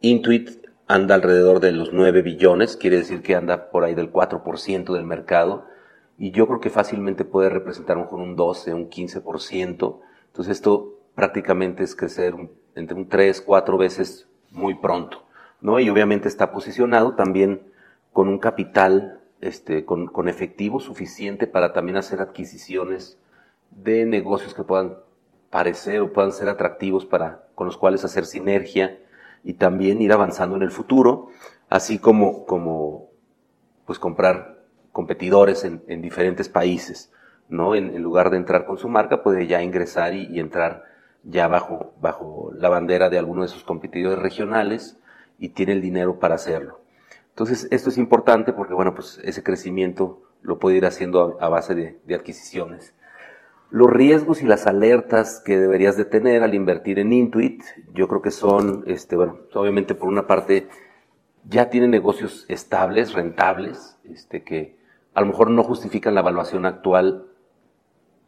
Intuit 0.00 0.66
anda 0.86 1.14
alrededor 1.14 1.60
de 1.60 1.72
los 1.72 1.92
9 1.92 2.22
billones, 2.22 2.76
quiere 2.76 2.96
decir 2.96 3.22
que 3.22 3.36
anda 3.36 3.70
por 3.70 3.84
ahí 3.84 3.94
del 3.94 4.12
4% 4.12 4.92
del 4.92 5.04
mercado. 5.04 5.66
Y 6.18 6.32
yo 6.32 6.46
creo 6.46 6.60
que 6.60 6.70
fácilmente 6.70 7.24
puede 7.24 7.48
representar 7.48 8.08
con 8.08 8.20
un 8.20 8.34
12, 8.34 8.74
un 8.74 8.90
15%. 8.90 10.00
Entonces 10.26 10.56
esto 10.56 10.98
prácticamente 11.14 11.84
es 11.84 11.94
crecer 11.94 12.34
entre 12.74 12.96
un 12.96 13.08
3, 13.08 13.40
4 13.40 13.78
veces 13.78 14.28
muy 14.50 14.74
pronto. 14.74 15.24
¿no? 15.60 15.78
Y 15.80 15.88
obviamente 15.90 16.28
está 16.28 16.52
posicionado 16.52 17.14
también 17.14 17.62
con 18.12 18.28
un 18.28 18.38
capital, 18.38 19.20
este, 19.40 19.84
con, 19.84 20.06
con 20.06 20.28
efectivo 20.28 20.80
suficiente 20.80 21.46
para 21.46 21.72
también 21.72 21.96
hacer 21.96 22.20
adquisiciones 22.20 23.18
de 23.70 24.04
negocios 24.04 24.54
que 24.54 24.64
puedan 24.64 24.96
parecer 25.50 26.00
o 26.00 26.12
puedan 26.12 26.32
ser 26.32 26.48
atractivos 26.48 27.06
para, 27.06 27.44
con 27.54 27.66
los 27.66 27.76
cuales 27.76 28.04
hacer 28.04 28.24
sinergia 28.24 28.98
y 29.42 29.54
también 29.54 30.00
ir 30.02 30.12
avanzando 30.12 30.56
en 30.56 30.62
el 30.62 30.70
futuro, 30.70 31.28
así 31.68 31.98
como, 31.98 32.46
como 32.46 33.10
pues 33.86 33.98
comprar 33.98 34.60
competidores 34.92 35.64
en, 35.64 35.82
en 35.88 36.02
diferentes 36.02 36.48
países, 36.48 37.12
¿no? 37.48 37.74
En, 37.74 37.94
en, 37.94 38.02
lugar 38.02 38.30
de 38.30 38.36
entrar 38.36 38.66
con 38.66 38.78
su 38.78 38.88
marca, 38.88 39.22
puede 39.22 39.46
ya 39.46 39.62
ingresar 39.62 40.14
y, 40.14 40.26
y, 40.26 40.40
entrar 40.40 40.84
ya 41.22 41.48
bajo, 41.48 41.94
bajo 42.00 42.52
la 42.54 42.68
bandera 42.68 43.10
de 43.10 43.18
alguno 43.18 43.42
de 43.42 43.48
sus 43.48 43.64
competidores 43.64 44.18
regionales 44.18 44.98
y 45.38 45.50
tiene 45.50 45.72
el 45.72 45.80
dinero 45.80 46.18
para 46.18 46.34
hacerlo. 46.34 46.80
Entonces, 47.30 47.68
esto 47.70 47.88
es 47.88 47.98
importante 47.98 48.52
porque, 48.52 48.74
bueno, 48.74 48.94
pues 48.94 49.20
ese 49.24 49.42
crecimiento 49.42 50.22
lo 50.42 50.58
puede 50.58 50.76
ir 50.76 50.86
haciendo 50.86 51.38
a, 51.40 51.48
base 51.48 51.74
de, 51.74 52.14
adquisiciones. 52.14 52.94
Los 53.70 53.88
riesgos 53.88 54.42
y 54.42 54.46
las 54.46 54.66
alertas 54.66 55.40
que 55.44 55.58
deberías 55.58 55.96
de 55.96 56.04
tener 56.04 56.42
al 56.42 56.54
invertir 56.54 56.98
en 56.98 57.12
Intuit, 57.12 57.62
yo 57.94 58.08
creo 58.08 58.20
que 58.20 58.30
son, 58.30 58.84
este, 58.86 59.16
bueno, 59.16 59.38
obviamente 59.54 59.94
por 59.94 60.08
una 60.08 60.26
parte 60.26 60.68
ya 61.48 61.70
tienen 61.70 61.90
negocios 61.90 62.46
estables, 62.48 63.12
rentables, 63.12 63.96
este, 64.04 64.42
que 64.42 64.76
a 65.14 65.20
lo 65.20 65.28
mejor 65.28 65.50
no 65.50 65.62
justifican 65.62 66.14
la 66.14 66.20
evaluación 66.20 66.66
actual 66.66 67.29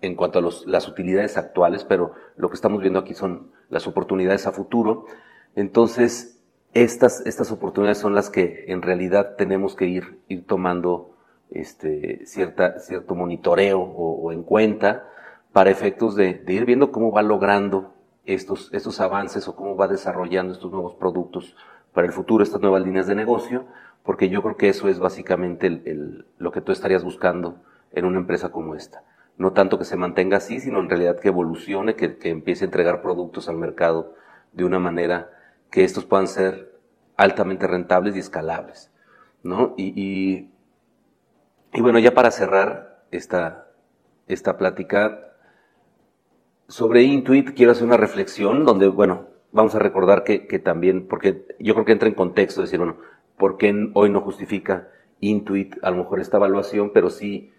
en 0.03 0.17
cuanto 0.17 0.41
a 0.41 0.43
las 0.67 0.89
utilidades 0.89 1.39
actuales, 1.39 1.85
pero 1.85 2.13
lo 2.37 2.49
que 2.49 2.57
estamos 2.57 2.81
viendo 2.81 2.99
aquí 2.99 3.15
son 3.15 3.53
las 3.71 3.87
oportunidades 3.87 4.47
a 4.47 4.53
futuro. 4.53 5.07
Entonces, 5.55 6.41
estas, 6.75 7.25
estas 7.25 7.53
oportunidades 7.53 7.99
son 7.99 8.15
las 8.15 8.29
que 8.29 8.65
en 8.69 8.83
realidad 8.83 9.37
tenemos 9.37 9.77
que 9.77 9.87
ir, 9.87 10.19
ir 10.29 10.47
tomando 10.47 11.15
este, 11.51 12.27
cierta, 12.27 12.81
cierto 12.81 13.15
monitoreo 13.15 13.81
o, 13.81 14.33
en 14.33 14.43
cuenta 14.43 15.09
para 15.53 15.71
efectos 15.71 16.17
de, 16.17 16.43
ir 16.49 16.65
viendo 16.65 16.91
cómo 16.91 17.13
va 17.13 17.23
logrando 17.23 17.95
estos, 18.25 18.71
estos 18.73 19.01
avances 19.01 19.47
o 19.49 19.55
cómo 19.55 19.77
va 19.77 19.87
desarrollando 19.87 20.55
estos 20.55 20.73
nuevos 20.73 20.95
productos 20.95 21.57
para 21.93 22.07
el 22.07 22.13
futuro, 22.13 22.43
estas 22.43 22.61
nuevas 22.61 22.83
líneas 22.83 23.07
de 23.07 23.15
negocio, 23.15 23.67
porque 24.03 24.29
yo 24.31 24.43
creo 24.43 24.57
que 24.57 24.69
eso 24.69 24.89
es 24.89 24.99
básicamente 24.99 25.69
lo 26.39 26.53
que 26.53 26.61
tú 26.61 26.73
estarías 26.73 27.05
buscando 27.05 27.57
en 27.93 28.07
una 28.07 28.19
empresa 28.19 28.51
como 28.51 28.75
esta. 28.75 29.05
No 29.43 29.53
tanto 29.53 29.77
que 29.77 29.85
se 29.85 29.97
mantenga 29.97 30.37
así, 30.37 30.61
sino 30.61 30.79
en 30.79 30.89
realidad 30.89 31.19
que 31.19 31.27
evolucione, 31.27 31.97
que, 31.97 32.17
empiece 32.31 32.65
a 32.65 32.67
entregar 32.67 33.03
productos 33.03 33.49
al 33.49 33.57
mercado 33.57 34.15
de 34.53 34.65
una 34.65 34.79
manera 34.79 35.33
que 35.69 35.83
estos 35.83 36.05
puedan 36.05 36.29
ser 36.29 36.79
altamente 37.17 37.67
rentables 37.67 38.15
y 38.15 38.21
escalables, 38.21 38.93
¿no? 39.43 39.75
Y, 39.77 40.49
y, 41.73 41.81
bueno, 41.81 41.99
ya 41.99 42.15
para 42.15 42.31
cerrar 42.31 43.03
esta, 43.11 43.67
esta 44.29 44.57
plática 44.57 45.35
sobre 46.69 47.03
Intuit, 47.03 47.53
quiero 47.57 47.73
hacer 47.73 47.85
una 47.85 47.97
reflexión 47.97 48.65
donde, 48.65 48.87
bueno, 48.87 49.27
vamos 49.51 49.75
a 49.75 49.81
recordar 49.81 50.23
que, 50.23 50.47
que 50.47 50.61
también, 50.61 51.09
porque 51.09 51.49
yo 51.59 51.75
creo 51.75 51.85
que 51.85 51.93
entra 51.93 52.07
en 52.07 52.15
contexto 52.15 52.61
decir, 52.61 52.79
bueno, 52.79 52.99
¿por 53.37 53.57
qué 53.57 53.91
hoy 53.95 54.09
no 54.09 54.21
justifica 54.21 54.89
Intuit 55.19 55.83
a 55.83 55.91
lo 55.91 55.97
mejor 55.97 56.21
esta 56.21 56.37
evaluación, 56.37 56.93
pero 56.93 57.11
sí 57.11 57.51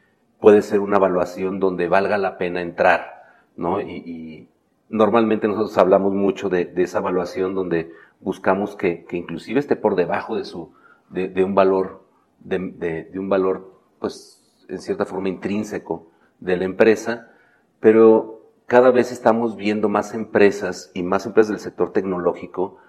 puede 0.43 0.62
ser 0.62 0.81
una 0.81 0.97
evaluación 0.97 1.62
donde 1.62 1.88
valga 1.88 2.17
la 2.17 2.38
pena 2.38 2.62
entrar, 2.62 3.23
¿no? 3.55 3.79
Y, 3.79 4.50
normalmente 4.89 5.47
nosotros 5.47 5.77
hablamos 5.77 6.13
mucho 6.13 6.50
de, 6.50 6.69
esa 6.75 7.00
evaluación 7.00 7.55
donde 7.55 7.93
buscamos 8.19 8.75
que, 8.75 9.05
inclusive 9.12 9.62
esté 9.62 9.77
por 9.77 9.95
debajo 9.95 10.35
de 10.35 10.43
su, 10.43 10.73
de 11.09 11.45
un 11.45 11.55
valor, 11.55 12.03
de, 12.41 13.07
de, 13.09 13.19
un 13.19 13.29
valor, 13.29 13.79
pues, 14.00 14.65
en 14.67 14.79
cierta 14.79 15.05
forma 15.05 15.29
intrínseco 15.29 16.07
de 16.41 16.57
la 16.57 16.65
empresa, 16.65 17.31
pero 17.79 18.41
cada 18.65 18.91
vez 18.91 19.13
estamos 19.13 19.55
viendo 19.55 19.88
más 19.88 20.13
empresas 20.13 20.91
y 20.93 21.03
más 21.03 21.25
empresas 21.25 21.51
del 21.51 21.59
sector 21.59 21.93
tecnológico 21.93 22.79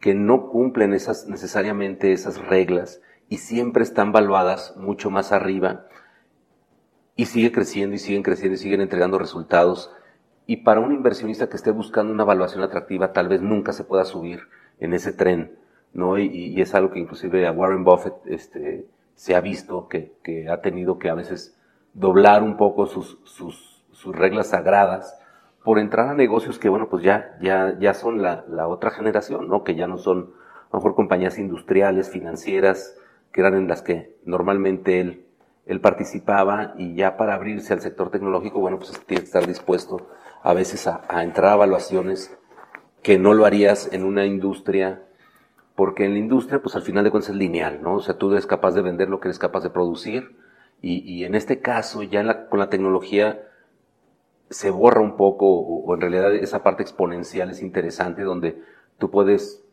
que 0.00 0.14
no 0.14 0.48
cumplen 0.48 0.94
esas, 0.94 1.28
necesariamente 1.28 2.14
esas 2.14 2.38
reglas 2.38 3.02
y 3.28 3.36
siempre 3.36 3.82
están 3.82 4.12
valuadas 4.12 4.74
mucho 4.78 5.10
más 5.10 5.30
arriba 5.30 5.84
y 7.16 7.26
sigue 7.26 7.52
creciendo 7.52 7.94
y 7.94 7.98
siguen 7.98 8.22
creciendo 8.22 8.54
y 8.54 8.58
siguen 8.58 8.80
entregando 8.80 9.18
resultados. 9.18 9.90
Y 10.46 10.58
para 10.58 10.80
un 10.80 10.92
inversionista 10.92 11.48
que 11.48 11.56
esté 11.56 11.70
buscando 11.70 12.12
una 12.12 12.24
evaluación 12.24 12.62
atractiva, 12.62 13.12
tal 13.12 13.28
vez 13.28 13.40
nunca 13.42 13.72
se 13.72 13.84
pueda 13.84 14.04
subir 14.04 14.48
en 14.80 14.94
ese 14.94 15.12
tren, 15.12 15.56
¿no? 15.92 16.18
Y, 16.18 16.26
y, 16.26 16.60
es 16.60 16.74
algo 16.74 16.90
que 16.90 16.98
inclusive 16.98 17.46
a 17.46 17.52
Warren 17.52 17.84
Buffett 17.84 18.14
este, 18.26 18.86
se 19.14 19.36
ha 19.36 19.40
visto 19.40 19.88
que, 19.88 20.12
que 20.22 20.48
ha 20.48 20.60
tenido 20.60 20.98
que 20.98 21.08
a 21.08 21.14
veces 21.14 21.56
doblar 21.94 22.42
un 22.42 22.56
poco 22.56 22.86
sus, 22.86 23.18
sus, 23.24 23.84
sus, 23.92 24.16
reglas 24.16 24.48
sagradas 24.48 25.18
por 25.62 25.78
entrar 25.78 26.08
a 26.08 26.14
negocios 26.14 26.58
que, 26.58 26.68
bueno, 26.68 26.88
pues 26.88 27.04
ya, 27.04 27.36
ya, 27.40 27.78
ya 27.78 27.94
son 27.94 28.20
la, 28.22 28.44
la 28.48 28.66
otra 28.66 28.90
generación, 28.90 29.48
¿no? 29.48 29.62
Que 29.62 29.76
ya 29.76 29.86
no 29.86 29.98
son, 29.98 30.32
a 30.70 30.72
lo 30.72 30.78
mejor, 30.78 30.96
compañías 30.96 31.38
industriales, 31.38 32.10
financieras, 32.10 32.96
que 33.30 33.42
eran 33.42 33.54
en 33.54 33.68
las 33.68 33.82
que 33.82 34.16
normalmente 34.24 35.00
él, 35.00 35.26
él 35.66 35.80
participaba 35.80 36.74
y 36.76 36.94
ya 36.94 37.16
para 37.16 37.34
abrirse 37.34 37.72
al 37.72 37.80
sector 37.80 38.10
tecnológico, 38.10 38.60
bueno, 38.60 38.78
pues 38.78 38.92
tiene 39.06 39.22
que 39.22 39.26
estar 39.26 39.46
dispuesto 39.46 40.08
a 40.42 40.54
veces 40.54 40.86
a, 40.86 41.22
entrar 41.22 41.52
a 41.52 41.54
evaluaciones 41.54 42.36
que 43.02 43.18
no 43.18 43.34
lo 43.34 43.46
harías 43.46 43.92
en 43.92 44.04
una 44.04 44.26
industria, 44.26 45.02
porque 45.76 46.04
en 46.04 46.14
la 46.14 46.18
industria, 46.18 46.60
pues 46.60 46.74
al 46.74 46.82
final 46.82 47.04
de 47.04 47.10
cuentas 47.10 47.30
es 47.30 47.36
lineal, 47.36 47.80
¿no? 47.82 47.96
O 47.96 48.00
sea, 48.00 48.18
tú 48.18 48.32
eres 48.32 48.46
capaz 48.46 48.72
de 48.72 48.82
vender 48.82 49.08
lo 49.08 49.20
que 49.20 49.28
eres 49.28 49.38
capaz 49.38 49.62
de 49.62 49.70
producir, 49.70 50.36
y, 50.80 50.98
y 50.98 51.24
en 51.24 51.34
este 51.34 51.60
caso, 51.60 52.02
ya 52.02 52.48
con 52.48 52.58
la 52.58 52.70
tecnología, 52.70 53.42
se 54.50 54.70
borra 54.70 55.00
un 55.00 55.16
poco, 55.16 55.46
o, 55.46 55.84
o 55.84 55.94
en 55.94 56.00
realidad 56.00 56.34
esa 56.34 56.62
parte 56.62 56.82
exponencial 56.82 57.50
es 57.50 57.62
interesante, 57.62 58.22
donde 58.22 58.60
tú 58.98 59.10
puedes 59.10 59.64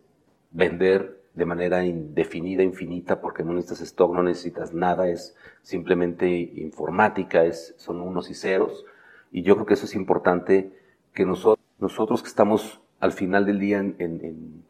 vender 0.51 1.18
de 1.39 1.46
manera 1.46 1.86
indefinida, 1.86 2.63
infinita, 2.63 3.22
porque 3.22 3.43
no 3.43 3.53
necesitas 3.53 3.81
stock, 3.81 4.13
no 4.13 4.22
necesitas 4.22 4.74
nada, 4.74 5.08
es 5.08 5.36
simplemente 5.63 6.27
informática, 6.29 7.46
es, 7.46 7.74
son 7.77 8.01
unos 8.01 8.29
y 8.29 8.36
ceros. 8.36 8.86
Y 9.31 9.41
yo 9.43 9.55
creo 9.55 9.65
que 9.65 9.75
eso 9.75 9.86
es 9.86 9.96
importante 9.96 10.72
que 11.13 11.25
nosotros, 11.25 11.65
nosotros 11.79 12.22
que 12.22 12.27
estamos 12.27 12.81
al 13.00 13.13
final 13.13 13.46
del 13.46 13.60
día 13.60 13.79
en, 13.79 14.65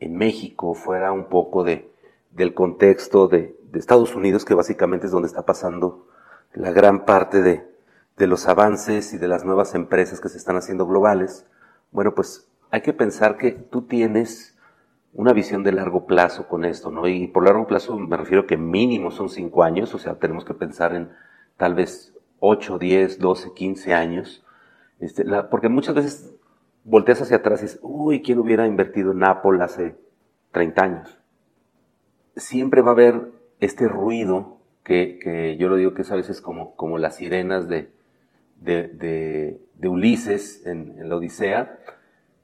México 0.00 0.74
fuera 0.74 1.12
un 1.12 1.26
poco 1.26 1.62
de, 1.62 1.90
del 2.32 2.54
contexto 2.54 3.28
de, 3.28 3.54
de, 3.70 3.78
Estados 3.78 4.14
Unidos, 4.14 4.44
que 4.44 4.54
básicamente 4.54 5.06
es 5.06 5.12
donde 5.12 5.28
está 5.28 5.44
pasando 5.44 6.08
la 6.54 6.72
gran 6.72 7.04
parte 7.04 7.42
de, 7.42 7.68
de 8.16 8.26
los 8.26 8.48
avances 8.48 9.12
y 9.12 9.18
de 9.18 9.28
las 9.28 9.44
nuevas 9.44 9.74
empresas 9.74 10.20
que 10.20 10.30
se 10.30 10.38
están 10.38 10.56
haciendo 10.56 10.86
globales, 10.86 11.46
bueno, 11.92 12.14
pues 12.14 12.48
hay 12.70 12.80
que 12.80 12.92
pensar 12.94 13.36
que 13.36 13.52
tú 13.52 13.82
tienes 13.82 14.57
una 15.18 15.32
visión 15.32 15.64
de 15.64 15.72
largo 15.72 16.06
plazo 16.06 16.46
con 16.46 16.64
esto, 16.64 16.92
¿no? 16.92 17.08
Y 17.08 17.26
por 17.26 17.44
largo 17.44 17.66
plazo 17.66 17.98
me 17.98 18.16
refiero 18.16 18.46
que 18.46 18.56
mínimo 18.56 19.10
son 19.10 19.28
cinco 19.28 19.64
años, 19.64 19.92
o 19.92 19.98
sea, 19.98 20.14
tenemos 20.14 20.44
que 20.44 20.54
pensar 20.54 20.94
en 20.94 21.10
tal 21.56 21.74
vez 21.74 22.14
8, 22.38 22.78
10, 22.78 23.18
12, 23.18 23.52
15 23.52 23.94
años, 23.94 24.46
este, 25.00 25.24
porque 25.50 25.68
muchas 25.68 25.96
veces 25.96 26.36
volteas 26.84 27.20
hacia 27.20 27.38
atrás 27.38 27.58
y 27.58 27.64
dices, 27.64 27.80
uy, 27.82 28.22
¿quién 28.22 28.38
hubiera 28.38 28.68
invertido 28.68 29.10
en 29.10 29.24
Apple 29.24 29.60
hace 29.60 29.96
30 30.52 30.84
años? 30.84 31.18
Siempre 32.36 32.80
va 32.80 32.90
a 32.90 32.92
haber 32.92 33.32
este 33.58 33.88
ruido 33.88 34.58
que, 34.84 35.56
yo 35.58 35.68
lo 35.68 35.74
digo 35.74 35.94
que 35.94 36.02
es 36.02 36.12
a 36.12 36.16
veces 36.16 36.40
como, 36.40 36.76
como 36.76 36.96
las 36.96 37.16
sirenas 37.16 37.66
de, 37.66 37.90
de, 38.60 39.58
Ulises 39.82 40.64
en, 40.64 41.08
la 41.08 41.16
Odisea, 41.16 41.76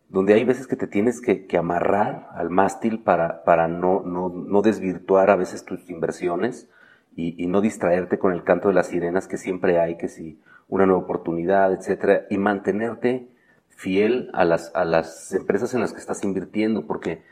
donde 0.09 0.35
hay 0.35 0.45
veces 0.45 0.67
que 0.67 0.77
te 0.77 0.87
tienes 0.87 1.21
que, 1.21 1.47
amarrar 1.57 2.29
al 2.35 2.51
mástil 2.51 3.01
para, 3.01 3.45
para 3.45 3.69
no, 3.69 4.03
no, 4.05 4.63
desvirtuar 4.63 5.31
a 5.31 5.37
veces 5.37 5.65
tus 5.65 5.89
inversiones 5.91 6.69
y, 7.17 7.47
no 7.47 7.61
distraerte 7.61 8.19
con 8.19 8.33
el 8.33 8.45
canto 8.45 8.69
de 8.69 8.75
las 8.75 8.89
sirenas 8.89 9.29
que 9.29 9.37
siempre 9.37 9.81
hay, 9.81 9.97
que 9.97 10.09
si 10.09 10.41
una 10.69 10.87
nueva 10.87 11.03
oportunidad, 11.03 11.73
etcétera, 11.73 12.27
y 12.31 12.39
mantenerte 12.39 13.29
fiel 13.69 14.31
a 14.35 14.45
las, 14.45 14.75
a 14.75 14.85
las 14.85 15.33
empresas 15.35 15.75
en 15.75 15.81
las 15.81 15.93
que 15.93 16.01
estás 16.01 16.25
invirtiendo, 16.25 16.87
porque 16.87 17.23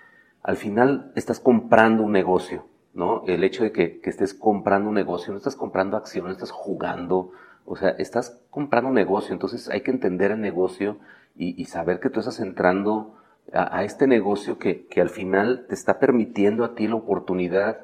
al 0.43 0.57
final 0.57 1.13
estás 1.15 1.41
comprando 1.41 2.03
un 2.03 2.13
negocio, 2.13 2.67
¿no? 2.95 3.23
El 3.27 3.45
hecho 3.45 3.63
de 3.63 3.73
que, 3.73 4.01
estés 4.05 4.35
comprando 4.35 4.89
un 4.89 4.95
negocio, 4.95 5.33
no 5.33 5.39
estás 5.39 5.57
comprando 5.57 5.97
acciones, 5.97 6.33
estás 6.33 6.51
jugando, 6.51 7.31
o 7.65 7.77
sea, 7.77 7.91
estás 7.91 8.41
comprando 8.51 8.89
un 8.89 8.95
negocio, 8.95 9.33
entonces 9.33 9.69
hay 9.69 9.83
que 9.83 9.93
entender 9.93 10.33
el 10.33 10.41
negocio 10.41 10.99
y, 11.35 11.65
saber 11.65 12.01
que 12.01 12.11
tú 12.11 12.21
estás 12.21 12.41
entrando 12.41 13.17
a, 13.53 13.85
este 13.85 14.07
negocio 14.07 14.59
que, 14.59 14.87
que, 14.87 15.01
al 15.01 15.11
final 15.11 15.67
te 15.69 15.75
está 15.75 15.99
permitiendo 15.99 16.65
a 16.65 16.75
ti 16.75 16.87
la 16.87 16.97
oportunidad 16.97 17.79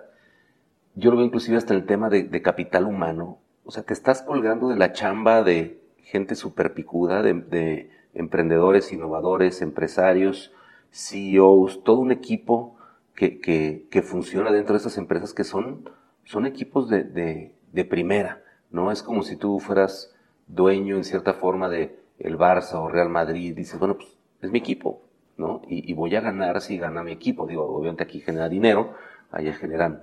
yo 0.99 1.13
lo 1.13 1.17
veo 1.17 1.27
inclusive 1.27 1.57
hasta 1.57 1.75
en 1.75 1.81
el 1.81 1.87
tema 1.87 2.11
de, 2.11 2.43
capital 2.43 2.85
humano. 2.85 3.39
O 3.65 3.71
sea, 3.71 3.85
te 3.85 3.93
estás 3.93 4.23
colgando 4.23 4.69
de 4.69 4.77
la 4.77 4.93
chamba 4.93 5.43
de 5.43 5.81
gente 5.99 6.35
súper 6.35 6.75
picuda, 6.75 7.23
de, 7.23 7.91
emprendedores, 8.15 8.93
innovadores, 8.93 9.63
empresarios, 9.63 10.53
CEOs, 10.91 11.85
todo 11.85 12.01
un 12.01 12.11
equipo 12.11 12.77
que, 13.15 13.41
que, 13.41 14.03
funciona 14.03 14.51
dentro 14.51 14.75
de 14.75 14.81
esas 14.81 14.99
empresas 14.99 15.35
que 15.35 15.45
son, 15.45 15.89
son 16.25 16.47
equipos 16.47 16.89
de, 16.89 17.05
de, 17.05 17.85
primera, 17.85 18.43
¿no? 18.71 18.91
Es 18.91 19.03
como 19.05 19.23
si 19.23 19.37
tú 19.37 19.61
fueras 19.61 20.13
dueño 20.49 20.97
en 20.97 21.05
cierta 21.05 21.35
forma 21.35 21.69
de 21.69 21.97
el 22.19 22.37
Barça 22.37 22.75
o 22.75 22.89
Real 22.89 23.09
Madrid, 23.09 23.55
dices, 23.55 23.79
bueno, 23.79 23.97
pues 23.97 24.09
es 24.43 24.51
mi 24.51 24.59
equipo, 24.59 25.03
¿no? 25.37 25.63
Y, 25.69 25.93
voy 25.95 26.15
a 26.17 26.21
ganar 26.21 26.61
si 26.61 26.79
gana 26.79 27.03
mi 27.03 27.13
equipo. 27.13 27.47
Digo, 27.47 27.65
obviamente 27.65 28.05
aquí 28.05 28.21
genera 28.21 28.49
dinero, 28.49 28.95
allá 29.31 29.53
generan 29.55 30.03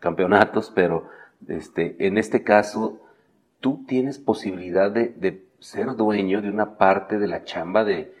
campeonatos, 0.00 0.72
pero 0.74 1.08
este, 1.48 1.96
en 2.06 2.18
este 2.18 2.42
caso 2.42 3.00
tú 3.60 3.84
tienes 3.86 4.18
posibilidad 4.18 4.90
de, 4.90 5.44
ser 5.60 5.96
dueño 5.96 6.42
de 6.42 6.50
una 6.50 6.76
parte 6.76 7.18
de 7.18 7.26
la 7.26 7.44
chamba 7.44 7.84
de 7.84 8.14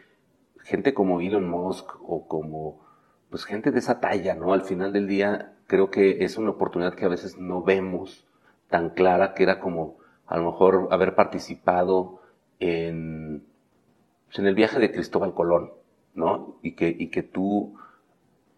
gente 0.62 0.94
como 0.94 1.20
Elon 1.20 1.46
Musk 1.46 1.90
o 2.08 2.26
como 2.26 2.80
pues 3.28 3.44
gente 3.44 3.70
de 3.70 3.80
esa 3.80 4.00
talla, 4.00 4.34
¿no? 4.34 4.54
Al 4.54 4.62
final 4.62 4.94
del 4.94 5.06
día 5.06 5.52
creo 5.66 5.90
que 5.90 6.24
es 6.24 6.38
una 6.38 6.50
oportunidad 6.50 6.94
que 6.94 7.04
a 7.04 7.08
veces 7.08 7.36
no 7.36 7.62
vemos 7.62 8.24
tan 8.70 8.90
clara 8.90 9.34
que 9.34 9.42
era 9.42 9.60
como 9.60 9.96
a 10.26 10.38
lo 10.38 10.52
mejor 10.52 10.88
haber 10.90 11.14
participado 11.14 12.22
en, 12.60 13.44
pues, 14.26 14.38
en 14.38 14.46
el 14.46 14.54
viaje 14.54 14.78
de 14.78 14.92
Cristóbal 14.92 15.34
Colón, 15.34 15.72
¿no? 16.14 16.58
Y 16.62 16.72
que, 16.72 16.94
y 16.96 17.08
que 17.08 17.22
tú 17.22 17.74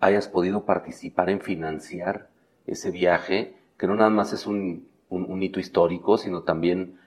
hayas 0.01 0.29
podido 0.29 0.65
participar 0.65 1.31
en 1.31 1.41
financiar 1.41 2.29
ese 2.67 2.91
viaje, 2.91 3.57
que 3.79 3.87
no 3.87 3.95
nada 3.95 4.11
más 4.11 4.33
es 4.33 4.47
un, 4.47 4.89
un, 5.09 5.43
hito 5.43 5.61
histórico, 5.61 6.19
sino 6.19 6.43
también 6.43 6.99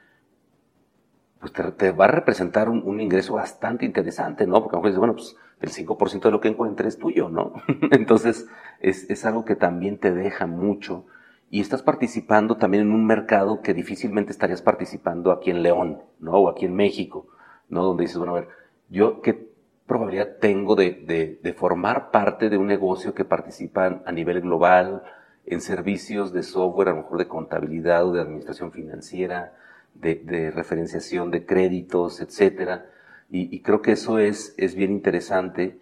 pues 1.39 1.53
te, 1.77 1.91
va 1.91 2.05
a 2.05 2.09
representar 2.09 2.69
un, 2.69 2.99
ingreso 2.99 3.35
bastante 3.35 3.85
interesante, 3.85 4.45
¿no? 4.45 4.61
Porque 4.61 4.75
a 4.75 4.79
lo 4.79 4.83
mejor 4.83 4.89
dices, 4.89 4.99
bueno, 4.99 5.15
pues 5.15 5.35
el 5.61 5.87
5% 5.87 6.21
de 6.21 6.31
lo 6.31 6.41
que 6.41 6.49
encuentres 6.49 6.95
es 6.95 6.99
tuyo, 6.99 7.29
¿no? 7.29 7.53
Entonces 7.91 8.47
es, 8.79 9.09
es 9.09 9.25
algo 9.25 9.45
que 9.45 9.55
también 9.55 9.97
te 9.97 10.11
deja 10.11 10.47
mucho 10.47 11.05
y 11.49 11.61
estás 11.61 11.81
participando 11.81 12.57
también 12.57 12.83
en 12.83 12.91
un 12.91 13.05
mercado 13.05 13.61
que 13.61 13.73
difícilmente 13.73 14.31
estarías 14.31 14.61
participando 14.61 15.31
aquí 15.31 15.49
en 15.49 15.63
León, 15.63 16.01
¿no? 16.19 16.33
O 16.33 16.49
aquí 16.49 16.65
en 16.65 16.75
México, 16.75 17.27
¿no? 17.69 17.83
Donde 17.83 18.03
dices, 18.03 18.17
bueno, 18.17 18.35
a 18.35 18.41
ver, 18.41 18.49
yo 18.89 19.21
qué 19.21 19.49
probabilidad 19.87 20.37
tengo 20.39 20.75
de, 20.75 21.39
de, 21.41 21.53
formar 21.53 22.11
parte 22.11 22.49
de 22.49 22.57
un 22.57 22.67
negocio 22.67 23.15
que 23.15 23.25
participa 23.25 24.03
a 24.05 24.11
nivel 24.11 24.41
global, 24.41 25.01
en 25.47 25.61
servicios 25.61 26.31
de 26.31 26.43
software, 26.43 26.89
a 26.89 26.91
lo 26.91 26.97
mejor 26.97 27.17
de 27.17 27.27
contabilidad 27.27 28.05
o 28.05 28.13
de 28.13 28.21
administración 28.21 28.71
financiera, 28.71 29.53
de, 29.95 30.51
referenciación 30.53 31.31
de 31.31 31.45
créditos, 31.45 32.21
etcétera. 32.21 32.85
Y, 33.31 33.61
creo 33.61 33.81
que 33.81 33.93
eso 33.93 34.19
es, 34.19 34.53
es 34.57 34.75
bien 34.75 34.91
interesante 34.91 35.79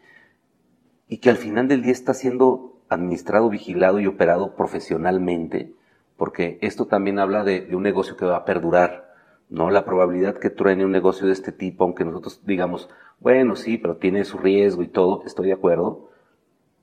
y 1.09 1.17
que 1.17 1.29
al 1.29 1.37
final 1.37 1.67
del 1.67 1.81
día 1.81 1.93
está 1.93 2.13
siendo 2.13 2.76
administrado, 2.89 3.49
vigilado 3.49 3.99
y 3.99 4.07
operado 4.07 4.55
profesionalmente, 4.55 5.73
porque 6.15 6.57
esto 6.61 6.85
también 6.85 7.19
habla 7.19 7.43
de, 7.43 7.69
un 7.75 7.83
negocio 7.83 8.17
que 8.17 8.25
va 8.25 8.37
a 8.37 8.45
perdurar, 8.45 9.13
¿no? 9.49 9.69
La 9.69 9.85
probabilidad 9.85 10.39
que 10.39 10.49
truene 10.49 10.85
un 10.85 10.91
negocio 10.91 11.27
de 11.27 11.33
este 11.33 11.51
tipo, 11.51 11.83
aunque 11.83 12.05
nosotros 12.05 12.41
digamos, 12.45 12.89
bueno, 13.19 13.55
sí, 13.55 13.77
pero 13.77 13.97
tiene 13.97 14.23
su 14.25 14.37
riesgo 14.37 14.83
y 14.83 14.87
todo, 14.87 15.23
estoy 15.25 15.47
de 15.47 15.53
acuerdo, 15.53 16.09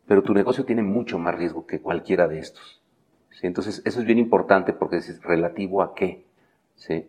pero 0.07 0.23
tu 0.23 0.35
negocio 0.35 0.65
tiene 0.65 0.83
mucho 0.83 1.19
más 1.19 1.35
riesgo 1.35 1.67
que 1.67 1.81
cualquiera 1.81 2.29
de 2.29 2.39
estos. 2.39 2.83
¿sí? 3.31 3.47
Entonces, 3.47 3.83
eso 3.85 4.01
es 4.01 4.07
bien 4.07 4.19
importante 4.19 4.73
porque 4.73 4.97
es 4.97 5.23
relativo 5.23 5.83
a 5.83 5.95
qué. 5.95 6.27
¿sí? 6.75 7.09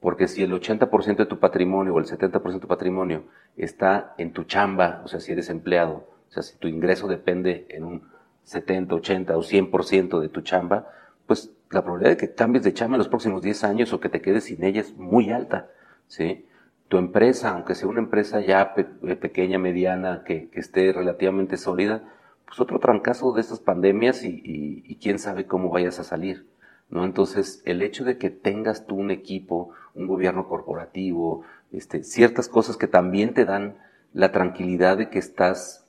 Porque 0.00 0.28
si 0.28 0.42
el 0.42 0.52
80% 0.52 1.16
de 1.16 1.26
tu 1.26 1.38
patrimonio 1.38 1.94
o 1.94 1.98
el 1.98 2.06
70% 2.06 2.52
de 2.52 2.60
tu 2.60 2.68
patrimonio 2.68 3.24
está 3.56 4.14
en 4.18 4.32
tu 4.32 4.44
chamba, 4.44 5.00
o 5.04 5.08
sea, 5.08 5.20
si 5.20 5.32
eres 5.32 5.48
empleado, 5.48 6.08
o 6.32 6.34
sea, 6.34 6.42
si 6.42 6.56
tu 6.56 6.66
ingreso 6.66 7.06
depende 7.08 7.66
en 7.68 7.84
un 7.84 8.02
70, 8.44 8.94
80 8.94 9.36
o 9.36 9.42
100% 9.42 10.20
de 10.20 10.28
tu 10.28 10.40
chamba, 10.40 10.88
pues 11.26 11.52
la 11.70 11.82
probabilidad 11.82 12.16
de 12.16 12.16
que 12.16 12.34
cambies 12.34 12.64
de 12.64 12.72
chamba 12.72 12.96
en 12.96 13.00
los 13.00 13.08
próximos 13.08 13.42
10 13.42 13.64
años 13.64 13.92
o 13.92 14.00
que 14.00 14.08
te 14.08 14.20
quedes 14.20 14.44
sin 14.44 14.64
ella 14.64 14.80
es 14.80 14.96
muy 14.96 15.30
alta. 15.30 15.68
¿sí? 16.08 16.46
tu 16.92 16.98
empresa, 16.98 17.52
aunque 17.52 17.74
sea 17.74 17.88
una 17.88 18.00
empresa 18.00 18.42
ya 18.42 18.74
eh, 18.76 19.16
pequeña, 19.16 19.58
mediana, 19.58 20.24
que, 20.26 20.50
esté 20.52 20.92
relativamente 20.92 21.56
sólida, 21.56 22.02
pues 22.44 22.60
otro 22.60 22.80
trancazo 22.80 23.32
de 23.32 23.40
estas 23.40 23.60
pandemias 23.60 24.22
y, 24.24 24.98
quién 25.00 25.18
sabe 25.18 25.46
cómo 25.46 25.70
vayas 25.70 25.98
a 26.00 26.04
salir. 26.04 26.46
¿no? 26.90 27.06
Entonces, 27.06 27.62
el 27.64 27.80
hecho 27.80 28.04
de 28.04 28.18
que 28.18 28.28
tengas 28.28 28.84
tú 28.84 28.96
un 28.96 29.10
equipo, 29.10 29.70
un 29.94 30.06
gobierno 30.06 30.46
corporativo, 30.46 31.44
este, 31.72 32.04
ciertas 32.04 32.50
cosas 32.50 32.76
que 32.76 32.88
también 32.88 33.32
te 33.32 33.46
dan 33.46 33.78
la 34.12 34.30
tranquilidad 34.30 34.98
de 34.98 35.08
que 35.08 35.18
estás, 35.18 35.81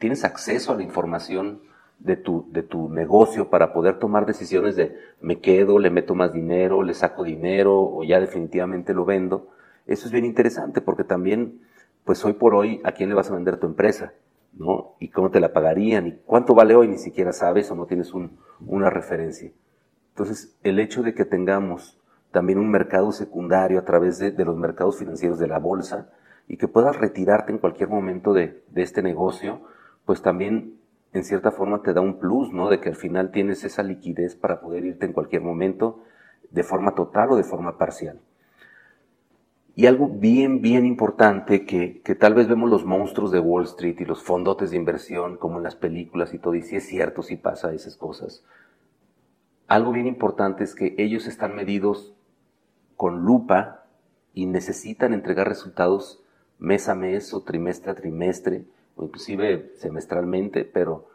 tienes 0.00 0.24
acceso 0.24 0.72
a 0.72 0.76
la 0.76 0.82
información 0.82 1.62
de 2.00 2.16
tu, 2.16 2.48
de 2.50 2.64
tu 2.64 2.88
negocio 2.88 3.50
para 3.50 3.72
poder 3.72 4.00
tomar 4.00 4.26
decisiones 4.26 4.74
de 4.74 4.96
me 5.20 5.38
quedo, 5.38 5.78
le 5.78 5.90
meto 5.90 6.16
más 6.16 6.32
dinero, 6.32 6.82
le 6.82 6.94
saco 6.94 7.22
dinero 7.22 7.80
o 7.80 8.02
ya 8.02 8.18
definitivamente 8.18 8.92
lo 8.92 9.04
vendo 9.04 9.50
eso 9.90 10.06
es 10.06 10.12
bien 10.12 10.24
interesante 10.24 10.80
porque 10.80 11.02
también, 11.02 11.62
pues 12.04 12.24
hoy 12.24 12.34
por 12.34 12.54
hoy, 12.54 12.80
¿a 12.84 12.92
quién 12.92 13.08
le 13.08 13.16
vas 13.16 13.28
a 13.28 13.34
vender 13.34 13.56
tu 13.56 13.66
empresa? 13.66 14.12
¿No? 14.52 14.94
¿Y 15.00 15.08
cómo 15.08 15.32
te 15.32 15.40
la 15.40 15.52
pagarían? 15.52 16.06
¿Y 16.06 16.12
cuánto 16.24 16.54
vale 16.54 16.76
hoy? 16.76 16.86
Ni 16.86 16.98
siquiera 16.98 17.32
sabes 17.32 17.70
o 17.72 17.74
no 17.74 17.86
tienes 17.86 18.12
una 18.64 18.88
referencia. 18.88 19.50
Entonces, 20.10 20.56
el 20.62 20.78
hecho 20.78 21.02
de 21.02 21.12
que 21.12 21.24
tengamos 21.24 21.98
también 22.30 22.60
un 22.60 22.70
mercado 22.70 23.10
secundario 23.10 23.80
a 23.80 23.84
través 23.84 24.18
de, 24.18 24.32
los 24.44 24.56
mercados 24.56 24.96
financieros 24.96 25.40
de 25.40 25.48
la 25.48 25.58
bolsa 25.58 26.08
y 26.46 26.56
que 26.56 26.68
puedas 26.68 26.96
retirarte 26.96 27.50
en 27.50 27.58
cualquier 27.58 27.88
momento 27.88 28.32
de, 28.32 28.62
de 28.68 28.82
este 28.82 29.02
negocio, 29.02 29.62
pues 30.04 30.22
también 30.22 30.80
en 31.12 31.24
cierta 31.24 31.50
forma 31.50 31.82
te 31.82 31.92
da 31.92 32.00
un 32.00 32.18
plus, 32.18 32.52
¿no? 32.52 32.68
De 32.68 32.80
que 32.80 32.88
al 32.88 32.96
final 32.96 33.30
tienes 33.30 33.64
esa 33.64 33.82
liquidez 33.82 34.36
para 34.36 34.60
poder 34.60 34.84
irte 34.84 35.06
en 35.06 35.12
cualquier 35.12 35.42
momento 35.42 36.00
de 36.50 36.62
forma 36.62 36.94
total 36.94 37.32
o 37.32 37.36
de 37.36 37.44
forma 37.44 37.78
parcial. 37.78 38.20
Y 39.74 39.86
algo 39.86 40.08
bien, 40.08 40.60
bien 40.60 40.84
importante 40.84 41.64
que, 41.64 42.02
que, 42.02 42.14
tal 42.14 42.34
vez 42.34 42.48
vemos 42.48 42.68
los 42.68 42.84
monstruos 42.84 43.30
de 43.30 43.40
Wall 43.40 43.64
Street 43.64 43.96
y 44.00 44.04
los 44.04 44.22
fondotes 44.22 44.70
de 44.70 44.76
inversión 44.76 45.36
como 45.36 45.58
en 45.58 45.62
las 45.62 45.76
películas 45.76 46.34
y 46.34 46.38
todo, 46.38 46.54
y 46.54 46.62
si 46.62 46.76
es 46.76 46.86
cierto, 46.86 47.22
si 47.22 47.36
pasa 47.36 47.72
esas 47.72 47.96
cosas. 47.96 48.44
Algo 49.68 49.92
bien 49.92 50.06
importante 50.06 50.64
es 50.64 50.74
que 50.74 50.94
ellos 50.98 51.26
están 51.26 51.54
medidos 51.54 52.14
con 52.96 53.20
lupa 53.20 53.86
y 54.34 54.46
necesitan 54.46 55.14
entregar 55.14 55.48
resultados 55.48 56.22
mes 56.58 56.88
a 56.88 56.94
mes 56.94 57.32
o 57.32 57.42
trimestre 57.42 57.92
a 57.92 57.94
trimestre 57.94 58.64
o 59.00 59.04
inclusive 59.04 59.72
semestralmente, 59.76 60.64
pero 60.64 61.08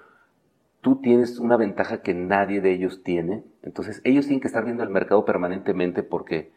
tú 0.81 1.01
tienes 1.01 1.39
una 1.39 1.55
ventaja 1.55 2.01
que 2.01 2.13
nadie 2.13 2.59
de 2.59 2.71
ellos 2.71 3.03
tiene. 3.03 3.43
Entonces 3.61 4.01
ellos 4.03 4.25
tienen 4.25 4.41
que 4.41 4.47
estar 4.47 4.65
viendo 4.65 4.83
el 4.83 4.89
mercado 4.89 5.23
permanentemente 5.23 6.01
porque 6.01 6.51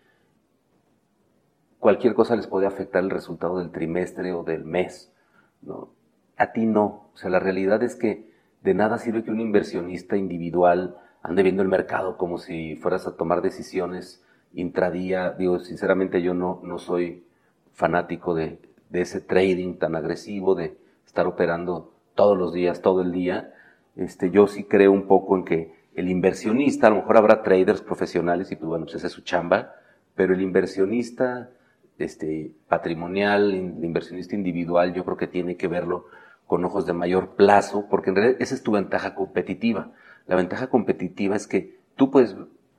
cualquier 1.79 2.15
cosa 2.15 2.35
les 2.35 2.47
puede 2.47 2.67
afectar 2.67 3.03
el 3.03 3.11
resultado 3.11 3.59
del 3.59 3.71
trimestre 3.71 4.33
o 4.33 4.43
del 4.43 4.65
mes. 4.65 5.13
¿no? 5.61 5.91
A 6.39 6.53
ti 6.53 6.65
no. 6.65 7.11
O 7.13 7.17
sea, 7.17 7.29
la 7.29 7.41
realidad 7.41 7.83
es 7.83 7.95
que 7.95 8.31
de 8.63 8.75
nada 8.75 8.99
sirve 8.99 9.23
que 9.23 9.31
un 9.31 9.41
inversionista 9.41 10.17
individual 10.17 10.97
ande 11.23 11.43
viendo 11.43 11.63
el 11.63 11.69
mercado 11.69 12.17
como 12.17 12.39
si 12.39 12.77
fueras 12.77 13.07
a 13.07 13.17
tomar 13.17 13.43
decisiones 13.43 14.25
intradía. 14.55 15.33
Digo, 15.33 15.59
sinceramente 15.59 16.23
yo 16.23 16.33
no, 16.33 16.61
no 16.65 16.79
soy 16.79 17.27
fanático 17.75 18.35
de, 18.35 18.61
de 18.89 19.03
ese 19.03 19.21
trading 19.21 19.75
tan 19.75 19.95
agresivo, 19.95 20.55
de 20.55 20.88
estar 21.19 21.27
operando 21.27 21.93
todos 22.15 22.39
los 22.39 22.53
días, 22.53 22.81
todo 22.81 23.03
el 23.03 23.11
día. 23.11 23.53
Este, 23.97 24.31
yo 24.31 24.47
sí 24.47 24.63
creo 24.63 24.93
un 24.93 25.09
poco 25.09 25.37
en 25.37 25.45
que 25.45 25.75
el 25.97 26.09
inversionista, 26.09 26.87
a 26.87 26.91
lo 26.91 26.97
mejor 26.97 27.17
habrá 27.17 27.43
traders 27.43 27.81
profesionales 27.81 28.53
y 28.53 28.57
pues 28.57 28.69
bueno, 28.69 28.85
pues 28.85 28.95
esa 28.95 29.09
es 29.09 29.15
su 29.15 29.23
chamba, 29.23 29.75
pero 30.15 30.33
el 30.33 30.41
inversionista 30.41 31.51
este, 31.99 32.53
patrimonial, 32.69 33.51
el 33.51 33.85
inversionista 33.85 34.37
individual, 34.37 34.95
yo 34.95 35.05
creo 35.05 35.17
que 35.17 35.27
tiene 35.27 35.57
que 35.57 35.67
verlo 35.67 36.05
con 36.47 36.65
ojos 36.65 36.87
de 36.87 36.93
mayor 36.93 37.31
plazo, 37.31 37.87
porque 37.91 38.11
en 38.11 38.17
realidad 38.17 38.37
esa 38.41 38.55
es 38.55 38.63
tu 38.63 38.71
ventaja 38.71 39.17
competitiva. 39.17 39.91
La 40.29 40.37
ventaja 40.37 40.69
competitiva 40.69 41.35
es 41.35 41.49
que 41.49 41.81
tú 41.97 42.13
puedes 42.13 42.37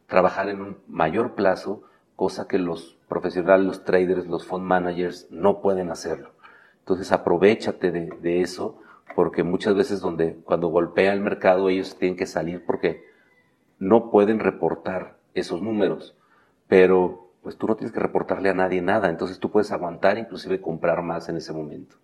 trabajar 0.08 0.48
en 0.48 0.62
un 0.62 0.78
mayor 0.88 1.36
plazo, 1.36 1.84
cosa 2.16 2.48
que 2.48 2.58
los 2.58 2.98
profesionales, 3.10 3.66
los 3.66 3.84
traders, 3.84 4.28
los 4.28 4.48
fund 4.48 4.64
managers 4.64 5.28
no 5.30 5.60
pueden 5.60 5.92
hacerlo. 5.92 6.39
Entonces 6.90 7.12
aprovechate 7.12 7.92
de, 7.92 8.42
eso, 8.42 8.82
porque 9.16 9.44
muchas 9.44 9.76
veces 9.76 10.02
donde 10.02 10.34
cuando 10.44 10.70
golpea 10.70 11.14
el 11.14 11.22
mercado 11.22 11.70
ellos 11.70 11.96
tienen 11.96 12.18
que 12.18 12.26
salir 12.26 12.66
porque 12.66 13.04
no 13.78 14.10
pueden 14.10 14.40
reportar 14.40 15.20
esos 15.36 15.62
números, 15.62 16.18
pero 16.68 17.30
pues 17.44 17.58
tú 17.58 17.68
no 17.68 17.76
tienes 17.76 17.94
que 17.94 18.00
reportarle 18.00 18.50
a 18.50 18.56
nadie 18.56 18.82
nada, 18.82 19.12
entonces 19.12 19.38
tú 19.38 19.52
puedes 19.52 19.72
aguantar, 19.72 20.18
inclusive 20.18 20.62
comprar 20.62 21.04
más 21.04 21.30
en 21.30 21.38
ese 21.38 21.54
momento. 21.54 21.96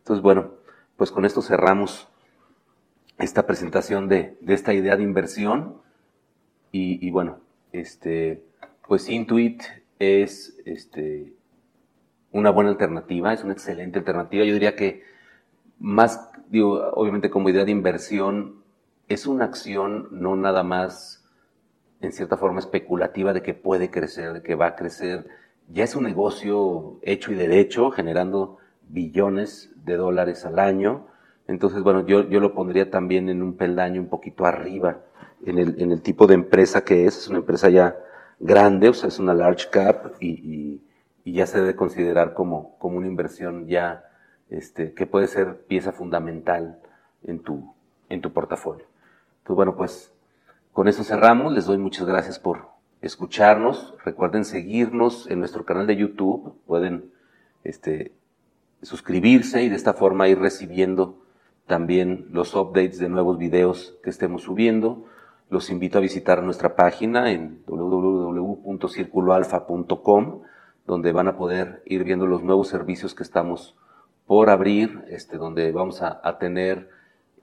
Entonces, 0.00 0.22
bueno, 0.22 0.50
pues 0.98 1.10
con 1.10 1.24
esto 1.24 1.40
cerramos 1.40 2.06
esta 3.16 3.46
presentación 3.46 4.06
de, 4.06 4.36
de 4.42 4.52
esta 4.52 4.74
idea 4.74 4.96
de 4.96 5.02
inversión. 5.02 5.80
Y, 6.72 6.98
y, 7.04 7.10
bueno, 7.10 7.40
este, 7.72 8.42
pues 8.86 9.08
Intuit 9.08 9.62
es 9.98 10.58
este, 10.66 11.32
una 12.38 12.50
buena 12.50 12.70
alternativa, 12.70 13.32
es 13.32 13.44
una 13.44 13.52
excelente 13.52 13.98
alternativa. 13.98 14.44
Yo 14.44 14.52
diría 14.52 14.76
que 14.76 15.02
más, 15.78 16.30
digo, 16.48 16.90
obviamente 16.92 17.30
como 17.30 17.48
idea 17.48 17.64
de 17.64 17.70
inversión, 17.70 18.62
es 19.08 19.26
una 19.26 19.44
acción 19.44 20.08
no 20.10 20.36
nada 20.36 20.62
más 20.62 21.24
en 22.00 22.12
cierta 22.12 22.36
forma 22.36 22.60
especulativa 22.60 23.32
de 23.32 23.42
que 23.42 23.54
puede 23.54 23.90
crecer, 23.90 24.32
de 24.32 24.42
que 24.42 24.54
va 24.54 24.66
a 24.66 24.76
crecer. 24.76 25.26
Ya 25.68 25.84
es 25.84 25.96
un 25.96 26.04
negocio 26.04 26.98
hecho 27.02 27.32
y 27.32 27.34
derecho, 27.34 27.90
generando 27.90 28.58
billones 28.88 29.70
de 29.84 29.96
dólares 29.96 30.44
al 30.44 30.58
año. 30.58 31.06
Entonces, 31.48 31.82
bueno, 31.82 32.06
yo, 32.06 32.28
yo 32.28 32.40
lo 32.40 32.54
pondría 32.54 32.90
también 32.90 33.28
en 33.28 33.42
un 33.42 33.56
peldaño 33.56 34.00
un 34.00 34.08
poquito 34.08 34.44
arriba 34.44 35.00
en 35.44 35.58
el, 35.58 35.80
en 35.80 35.92
el 35.92 36.02
tipo 36.02 36.26
de 36.26 36.34
empresa 36.34 36.84
que 36.84 37.06
es. 37.06 37.16
Es 37.18 37.28
una 37.28 37.38
empresa 37.38 37.68
ya 37.70 37.96
grande, 38.38 38.88
o 38.88 38.94
sea, 38.94 39.08
es 39.08 39.18
una 39.18 39.34
large 39.34 39.68
cap 39.70 40.14
y, 40.20 40.28
y, 40.28 40.82
y 41.26 41.32
ya 41.32 41.46
se 41.46 41.58
debe 41.58 41.74
considerar 41.74 42.34
como, 42.34 42.78
como 42.78 42.98
una 42.98 43.08
inversión 43.08 43.66
ya 43.66 44.04
este, 44.48 44.94
que 44.94 45.06
puede 45.06 45.26
ser 45.26 45.66
pieza 45.66 45.90
fundamental 45.90 46.78
en 47.24 47.40
tu, 47.40 47.74
en 48.08 48.20
tu 48.20 48.32
portafolio. 48.32 48.84
Entonces, 49.38 49.56
bueno, 49.56 49.74
pues 49.74 50.12
con 50.72 50.86
eso 50.86 51.02
cerramos. 51.02 51.52
Les 51.52 51.66
doy 51.66 51.78
muchas 51.78 52.06
gracias 52.06 52.38
por 52.38 52.68
escucharnos. 53.02 53.96
Recuerden 54.04 54.44
seguirnos 54.44 55.28
en 55.28 55.40
nuestro 55.40 55.64
canal 55.64 55.88
de 55.88 55.96
YouTube. 55.96 56.54
Pueden 56.64 57.10
este, 57.64 58.12
suscribirse 58.82 59.64
y 59.64 59.68
de 59.68 59.74
esta 59.74 59.94
forma 59.94 60.28
ir 60.28 60.38
recibiendo 60.38 61.24
también 61.66 62.28
los 62.30 62.54
updates 62.54 63.00
de 63.00 63.08
nuevos 63.08 63.36
videos 63.36 63.98
que 64.04 64.10
estemos 64.10 64.42
subiendo. 64.42 65.06
Los 65.50 65.70
invito 65.70 65.98
a 65.98 66.02
visitar 66.02 66.40
nuestra 66.44 66.76
página 66.76 67.32
en 67.32 67.64
www.circuloalfa.com, 67.66 70.42
donde 70.86 71.12
van 71.12 71.28
a 71.28 71.36
poder 71.36 71.82
ir 71.84 72.04
viendo 72.04 72.26
los 72.26 72.42
nuevos 72.42 72.68
servicios 72.68 73.14
que 73.14 73.22
estamos 73.22 73.76
por 74.26 74.50
abrir, 74.50 75.04
este, 75.08 75.36
donde 75.36 75.70
vamos 75.72 76.02
a, 76.02 76.38
tener 76.38 76.90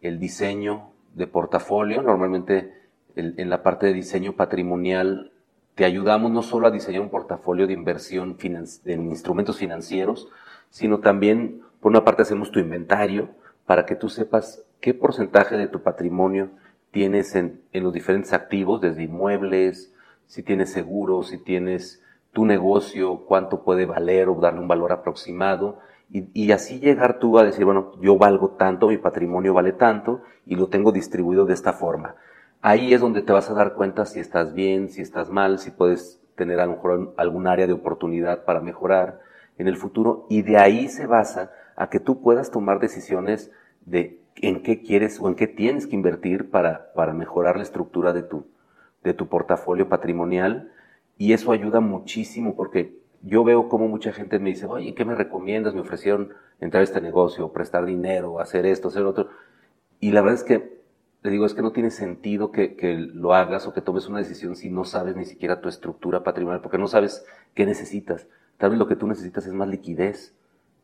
el 0.01 0.19
diseño 0.19 0.91
de 1.13 1.27
portafolio. 1.27 2.01
Normalmente 2.01 2.73
en 3.15 3.49
la 3.49 3.63
parte 3.63 3.85
de 3.85 3.93
diseño 3.93 4.33
patrimonial 4.33 5.31
te 5.75 5.85
ayudamos 5.85 6.31
no 6.31 6.43
solo 6.43 6.67
a 6.67 6.71
diseñar 6.71 7.01
un 7.01 7.09
portafolio 7.09 7.67
de 7.67 7.73
inversión 7.73 8.37
en 8.41 9.09
instrumentos 9.09 9.57
financieros, 9.57 10.29
sino 10.69 10.99
también, 10.99 11.61
por 11.79 11.91
una 11.91 12.03
parte, 12.03 12.21
hacemos 12.23 12.51
tu 12.51 12.59
inventario 12.59 13.29
para 13.65 13.85
que 13.85 13.95
tú 13.95 14.09
sepas 14.09 14.63
qué 14.81 14.93
porcentaje 14.93 15.57
de 15.57 15.67
tu 15.67 15.81
patrimonio 15.81 16.49
tienes 16.91 17.35
en, 17.35 17.61
en 17.71 17.83
los 17.83 17.93
diferentes 17.93 18.33
activos, 18.33 18.81
desde 18.81 19.03
inmuebles, 19.03 19.93
si 20.27 20.43
tienes 20.43 20.71
seguros, 20.71 21.29
si 21.29 21.37
tienes 21.37 22.02
tu 22.33 22.45
negocio, 22.45 23.25
cuánto 23.25 23.63
puede 23.63 23.85
valer 23.85 24.27
o 24.27 24.35
darle 24.35 24.59
un 24.59 24.67
valor 24.67 24.91
aproximado. 24.91 25.79
Y, 26.09 26.29
y, 26.33 26.51
así 26.51 26.79
llegar 26.79 27.19
tú 27.19 27.39
a 27.39 27.43
decir, 27.43 27.65
bueno, 27.65 27.93
yo 28.01 28.17
valgo 28.17 28.51
tanto, 28.51 28.87
mi 28.87 28.97
patrimonio 28.97 29.53
vale 29.53 29.71
tanto 29.71 30.21
y 30.45 30.55
lo 30.55 30.67
tengo 30.67 30.91
distribuido 30.91 31.45
de 31.45 31.53
esta 31.53 31.73
forma. 31.73 32.15
Ahí 32.61 32.93
es 32.93 33.01
donde 33.01 33.21
te 33.21 33.33
vas 33.33 33.49
a 33.49 33.53
dar 33.53 33.73
cuenta 33.73 34.05
si 34.05 34.19
estás 34.19 34.53
bien, 34.53 34.89
si 34.89 35.01
estás 35.01 35.29
mal, 35.29 35.59
si 35.59 35.71
puedes 35.71 36.21
tener 36.35 36.59
a 36.59 36.65
lo 36.65 36.73
mejor 36.73 37.13
algún 37.17 37.47
área 37.47 37.67
de 37.67 37.73
oportunidad 37.73 38.45
para 38.45 38.59
mejorar 38.59 39.21
en 39.57 39.67
el 39.67 39.77
futuro 39.77 40.25
y 40.29 40.41
de 40.41 40.57
ahí 40.57 40.87
se 40.87 41.05
basa 41.05 41.51
a 41.75 41.89
que 41.89 41.99
tú 41.99 42.21
puedas 42.21 42.51
tomar 42.51 42.79
decisiones 42.79 43.51
de 43.85 44.19
en 44.37 44.63
qué 44.63 44.81
quieres 44.81 45.19
o 45.19 45.27
en 45.27 45.35
qué 45.35 45.47
tienes 45.47 45.87
que 45.87 45.95
invertir 45.95 46.49
para, 46.49 46.91
para 46.93 47.13
mejorar 47.13 47.57
la 47.57 47.63
estructura 47.63 48.13
de 48.13 48.23
tu, 48.23 48.47
de 49.03 49.13
tu 49.13 49.27
portafolio 49.27 49.89
patrimonial 49.89 50.71
y 51.17 51.33
eso 51.33 51.51
ayuda 51.51 51.79
muchísimo 51.79 52.55
porque 52.55 52.97
yo 53.21 53.43
veo 53.43 53.69
como 53.69 53.87
mucha 53.87 54.11
gente 54.11 54.39
me 54.39 54.49
dice, 54.49 54.65
oye, 54.65 54.93
¿qué 54.93 55.05
me 55.05 55.15
recomiendas? 55.15 55.73
Me 55.73 55.81
ofrecieron 55.81 56.33
entrar 56.59 56.81
a 56.81 56.83
este 56.83 57.01
negocio, 57.01 57.53
prestar 57.53 57.85
dinero, 57.85 58.39
hacer 58.39 58.65
esto, 58.65 58.89
hacer 58.89 59.03
otro. 59.03 59.29
Y 59.99 60.11
la 60.11 60.21
verdad 60.21 60.39
es 60.39 60.43
que 60.43 60.83
le 61.23 61.31
digo, 61.31 61.45
es 61.45 61.53
que 61.53 61.61
no 61.61 61.71
tiene 61.71 61.89
sentido 61.89 62.51
que, 62.51 62.75
que, 62.75 62.95
lo 62.97 63.33
hagas 63.33 63.65
o 63.65 63.73
que 63.73 63.79
tomes 63.79 64.07
una 64.07 64.19
decisión 64.19 64.57
si 64.57 64.69
no 64.69 64.83
sabes 64.83 65.15
ni 65.15 65.23
siquiera 65.23 65.61
tu 65.61 65.69
estructura 65.69 66.21
patrimonial, 66.21 66.61
porque 66.61 66.77
no 66.77 66.87
sabes 66.87 67.25
qué 67.53 67.65
necesitas. 67.65 68.27
Tal 68.57 68.71
vez 68.71 68.79
lo 68.79 68.87
que 68.87 68.97
tú 68.97 69.07
necesitas 69.07 69.47
es 69.47 69.53
más 69.53 69.69
liquidez. 69.69 70.35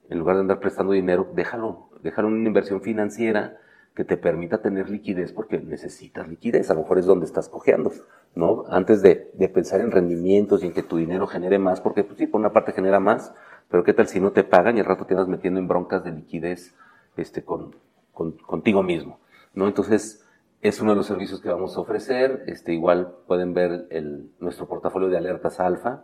En 0.10 0.20
lugar 0.20 0.36
de 0.38 0.42
andar 0.42 0.60
prestando 0.62 0.94
dinero, 0.94 1.30
déjalo, 1.36 1.90
déjalo 2.02 2.30
una 2.30 2.48
inversión 2.48 2.82
financiera 2.82 3.58
que 3.96 4.06
te 4.06 4.18
permita 4.18 4.62
tener 4.62 4.90
liquidez 4.90 5.34
porque 5.34 5.60
necesitas 5.60 6.28
liquidez. 6.28 6.70
A 6.70 6.74
lo 6.74 6.82
mejor 6.82 7.00
es 7.00 7.06
donde 7.06 7.26
estás 7.26 7.50
cojeando, 7.50 7.92
¿no? 8.36 8.66
Antes 8.70 9.02
de, 9.02 9.32
de 9.34 9.50
pensar 9.50 9.82
en 9.82 9.92
rendimientos 9.92 10.64
y 10.64 10.68
en 10.68 10.74
que 10.74 10.84
tu 10.84 10.98
dinero 10.98 11.28
genere 11.28 11.60
más, 11.60 11.82
porque 11.82 12.04
pues 12.04 12.18
sí, 12.18 12.28
por 12.28 12.40
una 12.40 12.54
parte 12.54 12.72
genera 12.72 13.00
más, 13.00 13.34
pero 13.70 13.84
qué 13.84 13.94
tal 13.94 14.08
si 14.08 14.20
no 14.20 14.32
te 14.32 14.44
pagan 14.44 14.78
y 14.78 14.80
al 14.80 14.86
rato 14.86 15.06
te 15.06 15.16
vas 15.16 15.28
metiendo 15.28 15.60
en 15.60 15.68
broncas 15.68 16.04
de 16.04 16.12
liquidez 16.12 16.76
este, 17.18 17.44
con, 17.44 17.76
con, 18.14 18.34
contigo 18.34 18.84
mismo, 18.84 19.20
¿no? 19.54 19.68
Entonces, 19.68 20.26
es 20.62 20.82
uno 20.82 20.92
de 20.92 20.98
los 20.98 21.08
servicios 21.08 21.40
que 21.42 21.50
vamos 21.50 21.78
a 21.78 21.82
ofrecer. 21.82 22.44
Este, 22.48 22.74
igual 22.74 23.16
pueden 23.28 23.54
ver 23.54 23.88
el, 23.92 24.32
nuestro 24.40 24.68
portafolio 24.68 25.10
de 25.10 25.18
alertas 25.18 25.60
alfa, 25.60 26.04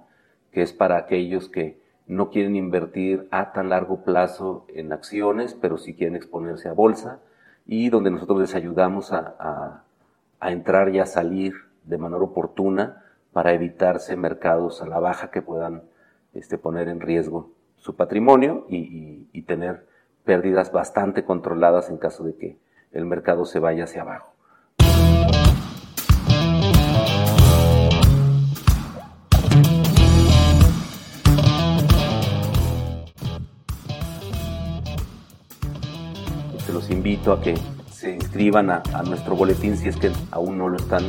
que 0.52 0.62
es 0.62 0.74
para 0.74 0.98
aquellos 0.98 1.50
que 1.50 1.84
no 2.08 2.30
quieren 2.30 2.56
invertir 2.56 3.28
a 3.32 3.52
tan 3.52 3.70
largo 3.70 4.04
plazo 4.04 4.66
en 4.70 4.94
acciones, 4.94 5.56
pero 5.56 5.78
sí 5.78 5.96
quieren 5.96 6.16
exponerse 6.16 6.70
a 6.70 6.74
bolsa, 6.74 7.20
y 7.66 7.90
donde 7.90 8.12
nosotros 8.12 8.40
les 8.40 8.56
ayudamos 8.56 9.12
a, 9.12 9.36
a, 9.40 9.84
a 10.40 10.52
entrar 10.52 10.90
y 10.90 11.00
a 11.00 11.06
salir 11.06 11.54
de 11.84 11.98
manera 11.98 12.24
oportuna 12.24 13.04
para 13.34 13.54
evitarse 13.54 14.16
mercados 14.16 14.82
a 14.82 14.88
la 14.88 15.00
baja 15.00 15.32
que 15.32 15.42
puedan 15.42 15.84
este, 16.34 16.58
poner 16.58 16.88
en 16.88 17.02
riesgo 17.02 17.52
su 17.78 17.96
patrimonio 17.96 18.66
y, 18.70 18.78
y, 18.78 19.30
y 19.34 19.42
tener 19.44 19.86
pérdidas 20.24 20.72
bastante 20.72 21.24
controladas 21.24 21.90
en 21.90 21.98
caso 21.98 22.24
de 22.24 22.36
que 22.36 22.58
el 22.92 23.06
mercado 23.06 23.46
se 23.46 23.60
vaya 23.60 23.84
hacia 23.84 24.02
abajo. 24.02 24.35
Invito 36.94 37.32
a 37.32 37.42
que 37.42 37.56
se 37.92 38.16
inscriban 38.16 38.70
a, 38.70 38.84
a, 38.94 39.04
nuestro 39.04 39.36
boletín 39.36 39.78
si 39.78 39.90
es 39.90 39.98
que 39.98 40.12
aún 40.32 40.58
no 40.58 40.70
lo 40.70 40.78
están. 40.78 41.04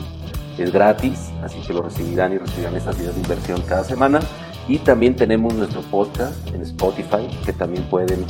Es 0.59 0.73
gratis, 0.73 1.31
así 1.43 1.61
que 1.61 1.75
lo 1.75 1.83
recibirán 1.83 2.33
y 2.33 2.39
recibirán 2.39 2.75
estas 2.77 2.99
ideas 2.99 3.15
de 3.15 3.21
inversión 3.21 3.61
cada 3.63 3.85
semana. 3.85 4.21
Y 4.69 4.79
también 4.79 5.15
tenemos 5.15 5.55
nuestro 5.55 5.83
podcast 5.83 6.47
en 6.49 6.63
Spotify, 6.63 7.29
que 7.45 7.53
también 7.53 7.85
pueden 7.85 8.25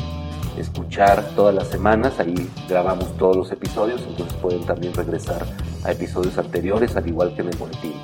escuchar 0.59 1.25
todas 1.35 1.55
las 1.55 1.69
semanas. 1.69 2.19
Ahí 2.19 2.51
grabamos 2.69 3.17
todos 3.17 3.37
los 3.37 3.53
episodios, 3.53 4.03
entonces 4.09 4.37
pueden 4.39 4.65
también 4.65 4.93
regresar 4.95 5.47
a 5.85 5.93
episodios 5.93 6.37
anteriores, 6.39 6.97
al 6.97 7.07
igual 7.09 7.35
que 7.35 7.43
en 7.43 7.49
el 7.49 7.57
boletín. 7.57 7.95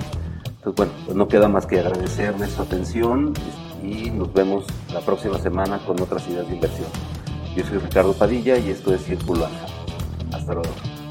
Entonces, 0.47 0.75
bueno, 0.77 0.93
pues 1.05 1.17
no 1.17 1.29
queda 1.29 1.49
más 1.49 1.67
que 1.67 1.81
agradecerles 1.81 2.53
su 2.53 2.63
atención 2.63 3.35
y 3.83 4.11
nos 4.11 4.33
vemos 4.33 4.65
la 4.93 5.01
próxima 5.01 5.39
semana 5.39 5.79
con 5.85 6.01
otras 6.01 6.27
ideas 6.29 6.47
de 6.47 6.55
inversión. 6.55 6.89
Yo 7.55 7.65
soy 7.67 7.79
Ricardo 7.79 8.15
Padilla 8.15 8.57
y 8.57 8.71
esto 8.71 8.95
es 8.95 9.03
Círculo 9.03 9.45
Alfa. 9.47 9.67
Hasta 10.33 10.55
luego. 10.55 11.02